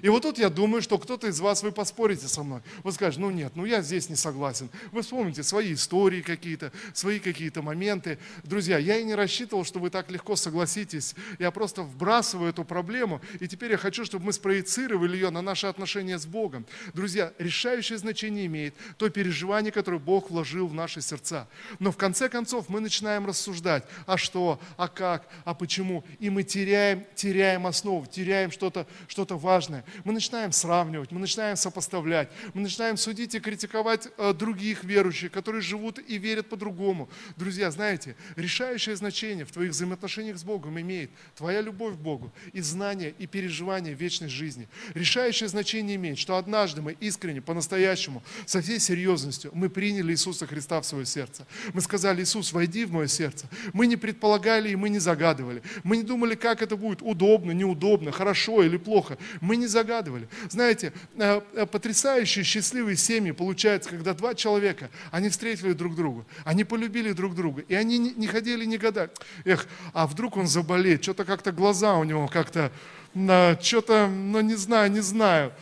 [0.00, 2.60] И вот тут я думаю, что кто-то из вас, вы поспорите со мной.
[2.82, 4.70] Вы скажете, ну нет, ну я здесь не согласен.
[4.90, 8.18] Вы вспомните свои истории какие-то, свои какие-то моменты.
[8.44, 11.14] Друзья, я и не рассчитывал, что вы так легко согласитесь.
[11.38, 15.66] Я просто вбрасываю эту проблему, и теперь я хочу, чтобы мы спроецировали ее на наши
[15.66, 16.64] отношения с Богом.
[16.94, 21.48] Друзья, решающее значение имеет то переживание, которое Бог вложил в наши сердца.
[21.78, 26.04] Но в конце концов мы начинаем рассуждать, а что, а как, а почему.
[26.18, 32.28] И мы теряем, теряем основу, теряем что-то что важное мы начинаем сравнивать, мы начинаем сопоставлять,
[32.54, 37.08] мы начинаем судить и критиковать э, других верующих, которые живут и верят по-другому.
[37.36, 42.60] Друзья, знаете, решающее значение в твоих взаимоотношениях с Богом имеет твоя любовь к Богу и
[42.60, 44.68] знание, и переживание вечной жизни.
[44.94, 50.80] Решающее значение имеет, что однажды мы искренне, по-настоящему, со всей серьезностью, мы приняли Иисуса Христа
[50.80, 51.46] в свое сердце.
[51.72, 53.48] Мы сказали, Иисус, войди в мое сердце.
[53.72, 55.62] Мы не предполагали и мы не загадывали.
[55.84, 59.18] Мы не думали, как это будет удобно, неудобно, хорошо или плохо.
[59.40, 60.28] Мы не загадывали.
[60.48, 66.62] Знаете, э, э, потрясающие счастливые семьи получаются, когда два человека, они встретили друг друга, они
[66.62, 69.10] полюбили друг друга, и они не ходили, не гадали.
[69.44, 72.70] Эх, а вдруг он заболеет, что-то как-то глаза у него как-то
[73.14, 75.52] что-то, ну не знаю, не знаю,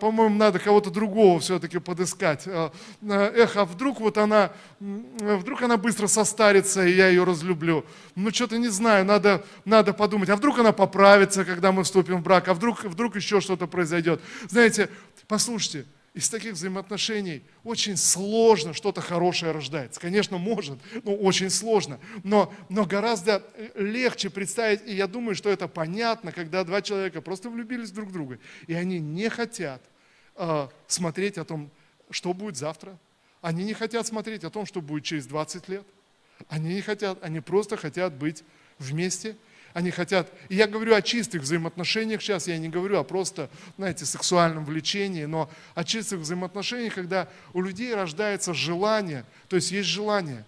[0.00, 2.44] по-моему, надо кого-то другого все-таки подыскать.
[2.46, 2.70] Э,
[3.02, 7.84] эх, а вдруг вот она, вдруг она быстро состарится, и я ее разлюблю.
[8.14, 10.30] Ну что-то не знаю, надо, надо подумать.
[10.30, 14.20] А вдруг она поправится, когда мы вступим в брак, а вдруг, вдруг еще что-то произойдет.
[14.48, 14.88] Знаете,
[15.26, 15.84] послушайте,
[16.18, 20.00] из таких взаимоотношений очень сложно что-то хорошее рождается.
[20.00, 22.00] Конечно, может, но очень сложно.
[22.24, 27.20] Но, но гораздо э, легче представить, и я думаю, что это понятно, когда два человека
[27.20, 29.80] просто влюбились друг в друга, и они не хотят
[30.34, 31.70] э, смотреть о том,
[32.10, 32.98] что будет завтра.
[33.40, 35.86] Они не хотят смотреть о том, что будет через 20 лет.
[36.48, 38.42] Они не хотят, они просто хотят быть
[38.80, 39.36] вместе–
[39.74, 44.04] они хотят, и я говорю о чистых взаимоотношениях сейчас, я не говорю о просто, знаете,
[44.04, 50.44] сексуальном влечении, но о чистых взаимоотношениях, когда у людей рождается желание, то есть есть желание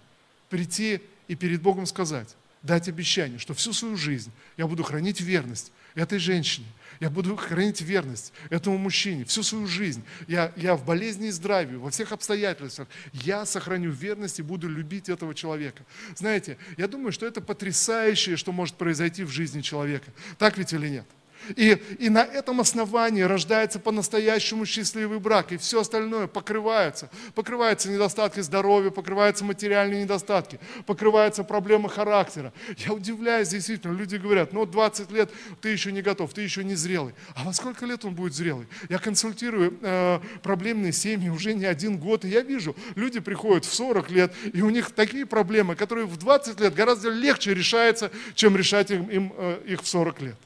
[0.48, 5.72] прийти и перед Богом сказать, дать обещание, что всю свою жизнь я буду хранить верность
[5.94, 6.66] этой женщине,
[7.00, 10.02] я буду хранить верность этому мужчине всю свою жизнь.
[10.28, 12.88] Я, я в болезни и здравии, во всех обстоятельствах.
[13.12, 15.82] Я сохраню верность и буду любить этого человека.
[16.14, 20.12] Знаете, я думаю, что это потрясающее, что может произойти в жизни человека.
[20.38, 21.06] Так ведь или нет?
[21.56, 27.10] И, и на этом основании рождается по-настоящему счастливый брак, и все остальное покрывается.
[27.34, 32.52] Покрываются недостатки здоровья, покрываются материальные недостатки, покрываются проблемы характера.
[32.78, 35.30] Я удивляюсь, действительно, люди говорят, ну 20 лет
[35.60, 37.14] ты еще не готов, ты еще не зрелый.
[37.34, 38.66] А во сколько лет он будет зрелый?
[38.88, 43.74] Я консультирую э, проблемные семьи уже не один год, и я вижу, люди приходят в
[43.74, 48.56] 40 лет, и у них такие проблемы, которые в 20 лет гораздо легче решаются, чем
[48.56, 50.36] решать им, им э, их в 40 лет.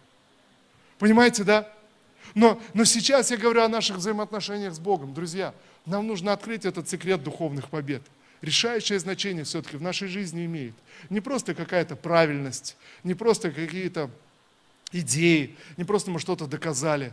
[1.04, 1.70] Понимаете, да?
[2.34, 5.12] Но, но сейчас я говорю о наших взаимоотношениях с Богом.
[5.12, 5.52] Друзья,
[5.84, 8.00] нам нужно открыть этот секрет духовных побед.
[8.40, 10.72] Решающее значение все-таки в нашей жизни имеет.
[11.10, 14.10] Не просто какая-то правильность, не просто какие-то
[14.92, 17.12] идеи, не просто мы что-то доказали,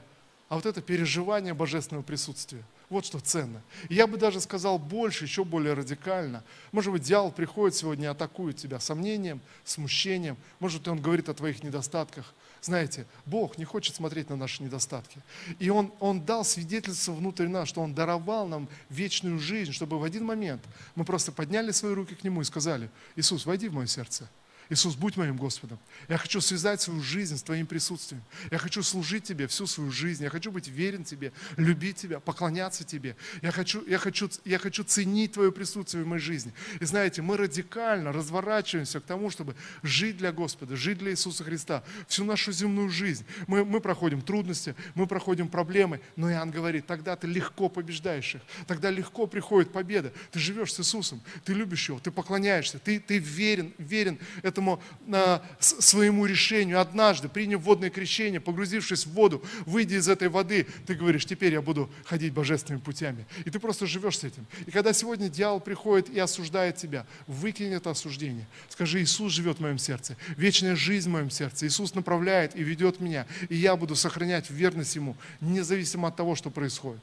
[0.51, 2.61] а вот это переживание божественного присутствия.
[2.89, 3.61] Вот что ценно.
[3.87, 6.43] Я бы даже сказал больше, еще более радикально.
[6.73, 10.35] Может быть, дьявол приходит сегодня и атакует тебя сомнением, смущением.
[10.59, 12.33] Может, он говорит о твоих недостатках.
[12.61, 15.19] Знаете, Бог не хочет смотреть на наши недостатки.
[15.57, 20.03] И Он, он дал свидетельство внутрь нас, что Он даровал нам вечную жизнь, чтобы в
[20.03, 20.61] один момент
[20.95, 24.29] мы просто подняли свои руки к Нему и сказали, Иисус, войди в мое сердце.
[24.71, 25.77] Иисус, будь моим Господом.
[26.07, 28.23] Я хочу связать свою жизнь с Твоим присутствием.
[28.51, 30.23] Я хочу служить Тебе всю свою жизнь.
[30.23, 33.17] Я хочу быть верен Тебе, любить Тебя, поклоняться Тебе.
[33.41, 36.53] Я хочу, я хочу, я хочу ценить Твое присутствие в моей жизни.
[36.79, 41.83] И знаете, мы радикально разворачиваемся к тому, чтобы жить для Господа, жить для Иисуса Христа
[42.07, 43.25] всю нашу земную жизнь.
[43.47, 48.41] Мы, мы проходим трудности, мы проходим проблемы, но Иоанн говорит, тогда ты легко побеждаешь их,
[48.67, 50.13] тогда легко приходит победа.
[50.31, 54.79] Ты живешь с Иисусом, ты любишь Его, ты поклоняешься, ты, ты верен, верен этому этому
[55.11, 56.79] а, своему решению.
[56.79, 61.61] Однажды, приняв водное крещение, погрузившись в воду, выйдя из этой воды, ты говоришь, теперь я
[61.61, 63.25] буду ходить божественными путями.
[63.45, 64.45] И ты просто живешь с этим.
[64.65, 68.45] И когда сегодня дьявол приходит и осуждает тебя, выкинь это осуждение.
[68.69, 71.67] Скажи, Иисус живет в моем сердце, вечная жизнь в моем сердце.
[71.67, 76.49] Иисус направляет и ведет меня, и я буду сохранять верность Ему, независимо от того, что
[76.49, 77.01] происходит.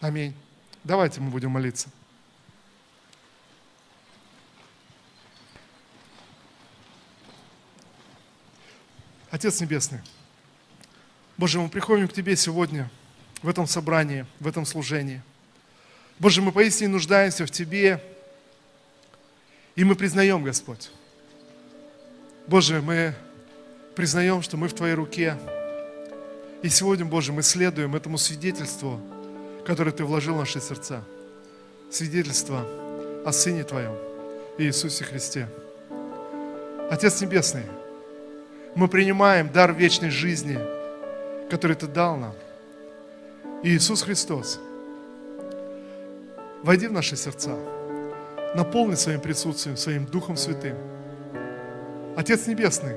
[0.00, 0.34] Аминь.
[0.84, 1.88] Давайте мы будем молиться.
[9.36, 10.00] Отец Небесный,
[11.36, 12.90] Боже, мы приходим к Тебе сегодня
[13.42, 15.20] в этом собрании, в этом служении.
[16.18, 18.02] Боже, мы поистине нуждаемся в Тебе,
[19.74, 20.90] и мы признаем, Господь.
[22.46, 23.14] Боже, мы
[23.94, 25.36] признаем, что мы в Твоей руке.
[26.62, 28.98] И сегодня, Боже, мы следуем этому свидетельству,
[29.66, 31.04] которое Ты вложил в наши сердца.
[31.90, 32.66] Свидетельство
[33.26, 33.98] о Сыне Твоем,
[34.56, 35.46] Иисусе Христе.
[36.90, 37.64] Отец Небесный,
[38.76, 40.58] мы принимаем дар вечной жизни,
[41.48, 42.34] который Ты дал нам.
[43.62, 44.60] Иисус Христос,
[46.62, 47.56] войди в наши сердца,
[48.54, 50.76] наполни своим присутствием, своим Духом Святым.
[52.16, 52.94] Отец Небесный,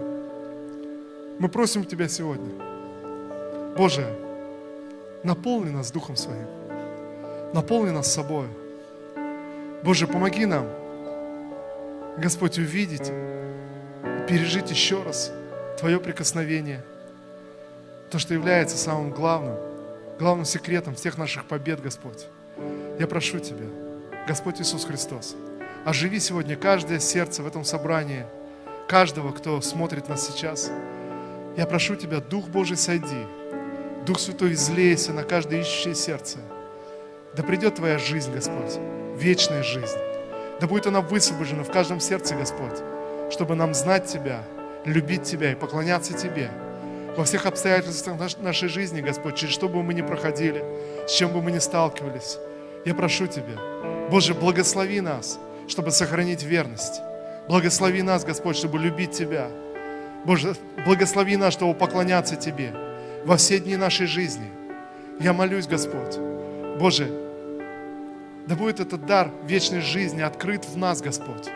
[1.39, 2.51] мы просим Тебя сегодня,
[3.77, 4.05] Боже,
[5.23, 6.47] наполни нас Духом Своим,
[7.53, 8.47] наполни нас собой.
[9.82, 10.67] Боже, помоги нам,
[12.17, 13.13] Господь, увидеть,
[14.27, 15.32] пережить еще раз–
[15.80, 16.84] Твое прикосновение,
[18.11, 19.55] то, что является самым главным,
[20.19, 22.25] главным секретом всех наших побед, Господь.
[22.99, 23.65] Я прошу Тебя,
[24.27, 25.38] Господь Иисус Христос,
[25.86, 28.25] оживи сегодня каждое сердце в этом собрании,
[28.89, 30.69] каждого, кто смотрит нас сейчас.
[31.55, 33.25] Я прошу Тебя, Дух Божий, сойди,
[34.05, 36.39] Дух Святой, излейся на каждое ищущее сердце.
[37.38, 38.77] Да придет Твоя жизнь, Господь,
[39.15, 39.97] вечная жизнь.
[40.59, 42.84] Да будет она высвобождена в каждом сердце, Господь,
[43.32, 44.43] чтобы нам знать Тебя–
[44.86, 46.49] любить Тебя и поклоняться Тебе
[47.17, 50.63] во всех обстоятельствах нашей жизни, Господь, через что бы мы ни проходили,
[51.07, 52.38] с чем бы мы ни сталкивались.
[52.86, 53.59] Я прошу Тебя,
[54.09, 57.01] Боже, благослови нас, чтобы сохранить верность.
[57.47, 59.49] Благослови нас, Господь, чтобы любить Тебя.
[60.23, 60.55] Боже,
[60.86, 62.73] благослови нас, чтобы поклоняться Тебе
[63.25, 64.47] во все дни нашей жизни.
[65.19, 66.17] Я молюсь, Господь,
[66.80, 67.09] Боже,
[68.47, 71.49] да будет этот дар вечной жизни открыт в нас, Господь.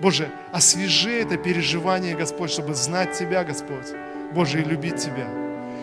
[0.00, 3.94] Боже, освежи это переживание, Господь, чтобы знать Тебя, Господь,
[4.34, 5.26] Боже, и любить Тебя.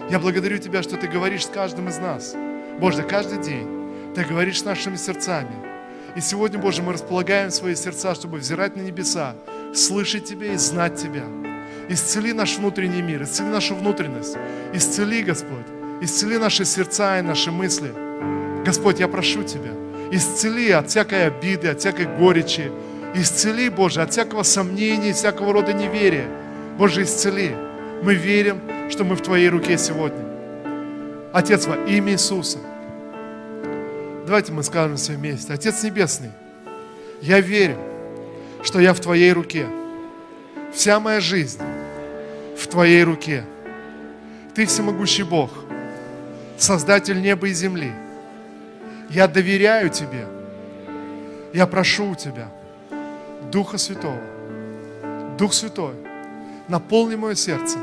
[0.10, 2.36] Я благодарю Тебя, что Ты говоришь с каждым из нас.
[2.80, 5.56] Боже, каждый день Ты говоришь с нашими сердцами.
[6.16, 9.36] И сегодня, Боже, мы располагаем свои сердца, чтобы взирать на небеса,
[9.74, 11.24] слышать Тебя и знать Тебя.
[11.90, 14.38] Исцели наш внутренний мир, исцели нашу внутренность.
[14.74, 15.66] Исцели, Господь,
[16.02, 17.92] исцели наши сердца и наши мысли.
[18.64, 19.72] Господь, я прошу Тебя,
[20.12, 22.72] исцели от всякой обиды, от всякой горечи,
[23.16, 26.28] Исцели, Боже, от всякого сомнения, всякого рода неверия.
[26.78, 27.56] Боже, исцели.
[28.02, 28.60] Мы верим,
[28.90, 30.26] что мы в Твоей руке сегодня.
[31.32, 32.58] Отец, во имя Иисуса.
[34.26, 35.54] Давайте мы скажем все вместе.
[35.54, 36.32] Отец Небесный,
[37.22, 37.78] я верю,
[38.64, 39.68] что я в Твоей руке.
[40.74, 41.62] Вся моя жизнь
[42.58, 43.44] в Твоей руке.
[44.56, 45.52] Ты всемогущий Бог,
[46.58, 47.92] Создатель неба и земли.
[49.10, 50.26] Я доверяю Тебе.
[51.54, 52.50] Я прошу у Тебя–
[53.54, 54.20] Духа Святого.
[55.38, 55.94] Дух Святой,
[56.68, 57.78] наполни мое сердце.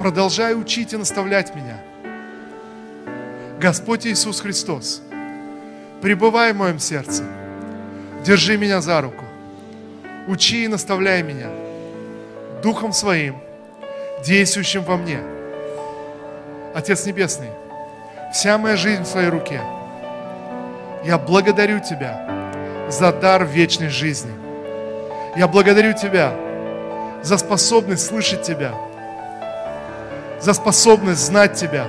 [0.00, 1.80] Продолжай учить и наставлять меня.
[3.60, 5.00] Господь Иисус Христос,
[6.02, 7.22] пребывай в моем сердце.
[8.24, 9.24] Держи меня за руку.
[10.26, 11.50] Учи и наставляй меня
[12.60, 13.36] Духом Своим,
[14.26, 15.20] действующим во мне.
[16.74, 17.50] Отец Небесный,
[18.32, 19.60] вся моя жизнь в Твоей руке.
[21.04, 24.32] Я благодарю Тебя за дар вечной жизни–
[25.36, 26.34] я благодарю Тебя
[27.22, 28.74] за способность слышать Тебя,
[30.40, 31.86] за способность знать Тебя.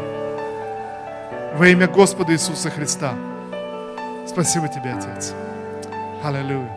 [1.56, 3.14] Во имя Господа Иисуса Христа.
[4.28, 5.34] Спасибо Тебе, Отец.
[6.24, 6.70] Аллилуйя.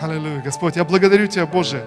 [0.00, 0.42] Аллилуйя.
[0.42, 1.84] Господь, я благодарю Тебя, Боже.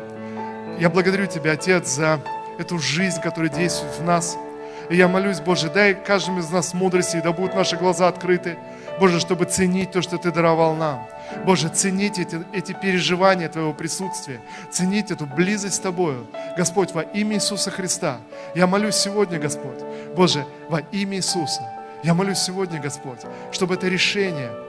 [0.80, 2.20] Я благодарю Тебя, Отец, за
[2.58, 4.38] эту жизнь, которая действует в нас.
[4.90, 8.58] И я молюсь, Боже, дай каждому из нас мудрости, да будут наши глаза открыты,
[9.00, 11.08] Боже, чтобы ценить то, что Ты даровал нам.
[11.46, 14.42] Боже, ценить эти, эти переживания Твоего присутствия,
[14.72, 16.28] ценить эту близость с Тобою.
[16.58, 18.18] Господь, во имя Иисуса Христа,
[18.56, 19.80] я молюсь сегодня, Господь,
[20.16, 21.62] Боже, во имя Иисуса,
[22.04, 23.20] я молюсь сегодня, Господь,
[23.52, 24.52] чтобы это решение–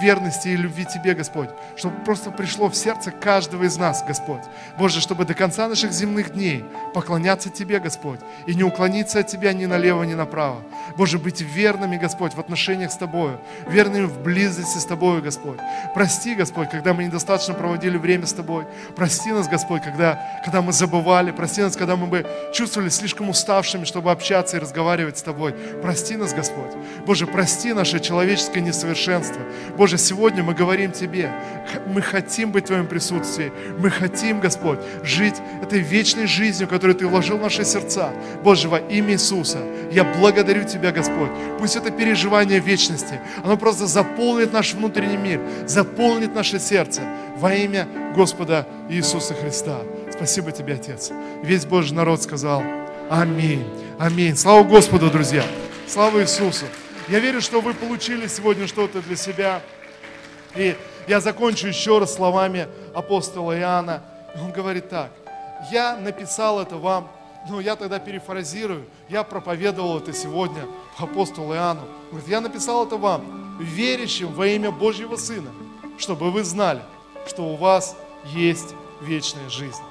[0.00, 4.42] верности и любви Тебе, Господь, чтобы просто пришло в сердце каждого из нас, Господь.
[4.78, 6.64] Боже, чтобы до конца наших земных дней
[6.94, 10.62] поклоняться Тебе, Господь, и не уклониться от Тебя ни налево, ни направо.
[10.96, 15.58] Боже, быть верными, Господь, в отношениях с Тобою, верными в близости с Тобою, Господь.
[15.94, 18.66] Прости, Господь, когда мы недостаточно проводили время с Тобой.
[18.96, 21.30] Прости нас, Господь, когда, когда мы забывали.
[21.30, 25.54] Прости нас, когда мы бы чувствовали слишком уставшими, чтобы общаться и разговаривать с Тобой.
[25.82, 26.72] Прости нас, Господь.
[27.06, 29.40] Боже, прости наше человеческое несовершенство.
[29.76, 31.30] Боже, сегодня мы говорим Тебе,
[31.86, 37.06] мы хотим быть в Твоем присутствии, мы хотим, Господь, жить этой вечной жизнью, которую Ты
[37.06, 38.10] вложил в наши сердца.
[38.42, 39.58] Боже, во имя Иисуса,
[39.90, 41.30] я благодарю Тебя, Господь.
[41.58, 47.02] Пусть это переживание вечности, оно просто заполнит наш внутренний мир, заполнит наше сердце
[47.36, 49.80] во имя Господа Иисуса Христа.
[50.12, 51.10] Спасибо Тебе, Отец.
[51.42, 52.62] Весь Божий народ сказал
[53.10, 53.64] Аминь.
[53.98, 54.36] Аминь.
[54.36, 55.44] Слава Господу, друзья.
[55.86, 56.66] Слава Иисусу.
[57.06, 59.60] Я верю, что вы получили сегодня что-то для себя.
[60.56, 60.74] И
[61.06, 64.02] я закончу еще раз словами апостола Иоанна.
[64.40, 65.10] Он говорит так.
[65.70, 67.10] Я написал это вам,
[67.50, 71.82] ну я тогда перефразирую, я проповедовал это сегодня апостолу Иоанну.
[72.10, 75.50] Говорит, я написал это вам, верящим во имя Божьего Сына,
[75.98, 76.80] чтобы вы знали,
[77.26, 79.82] что у вас есть вечная жизнь.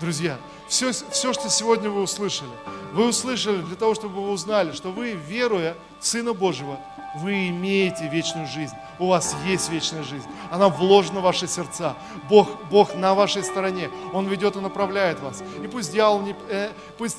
[0.00, 0.36] Друзья,
[0.68, 2.50] все, все, что сегодня вы услышали,
[2.92, 5.74] вы услышали для того, чтобы вы узнали, что вы, веруя
[6.06, 6.78] Сына Божьего,
[7.16, 8.76] вы имеете вечную жизнь.
[9.00, 10.28] У вас есть вечная жизнь.
[10.52, 11.96] Она вложена в ваши сердца.
[12.28, 13.90] Бог, Бог на вашей стороне.
[14.12, 15.42] Он ведет и направляет вас.
[15.64, 17.16] И пусть дьявол не, э, пусть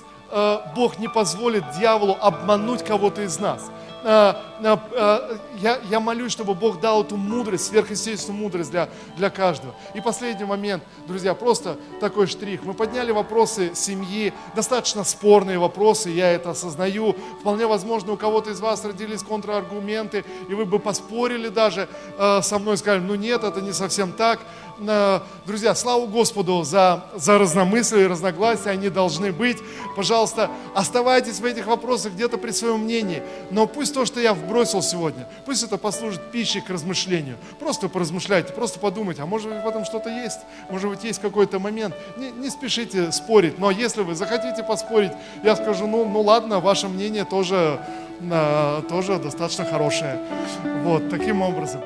[0.75, 3.71] Бог не позволит дьяволу обмануть кого-то из нас.
[4.03, 9.29] Э, э, э, я, я молюсь, чтобы Бог дал эту мудрость, сверхъестественную мудрость для, для
[9.29, 9.73] каждого.
[9.95, 12.63] И последний момент, друзья, просто такой штрих.
[12.63, 17.17] Мы подняли вопросы семьи, достаточно спорные вопросы, я это осознаю.
[17.41, 22.77] Вполне возможно, у кого-то из вас родились контраргументы, и вы бы поспорили даже со мной,
[22.77, 24.39] сказали, ну нет, это не совсем так.
[24.79, 29.57] Друзья, слава Господу за, за разномыслие и разногласия, они должны быть.
[29.95, 34.83] Пожалуйста, оставайтесь в этих вопросах где-то при своем мнении, но пусть то, что я вбросил
[34.83, 37.37] сегодня, пусть это послужит пищей к размышлению.
[37.59, 41.57] Просто поразмышляйте, просто подумайте, а может быть в этом что-то есть, может быть есть какой-то
[41.57, 41.95] момент.
[42.17, 45.11] Не, не спешите спорить, но если вы захотите поспорить,
[45.43, 47.79] я скажу, ну, ну ладно, ваше мнение тоже,
[48.89, 50.19] тоже достаточно хорошее.
[50.83, 51.81] Вот, таким образом.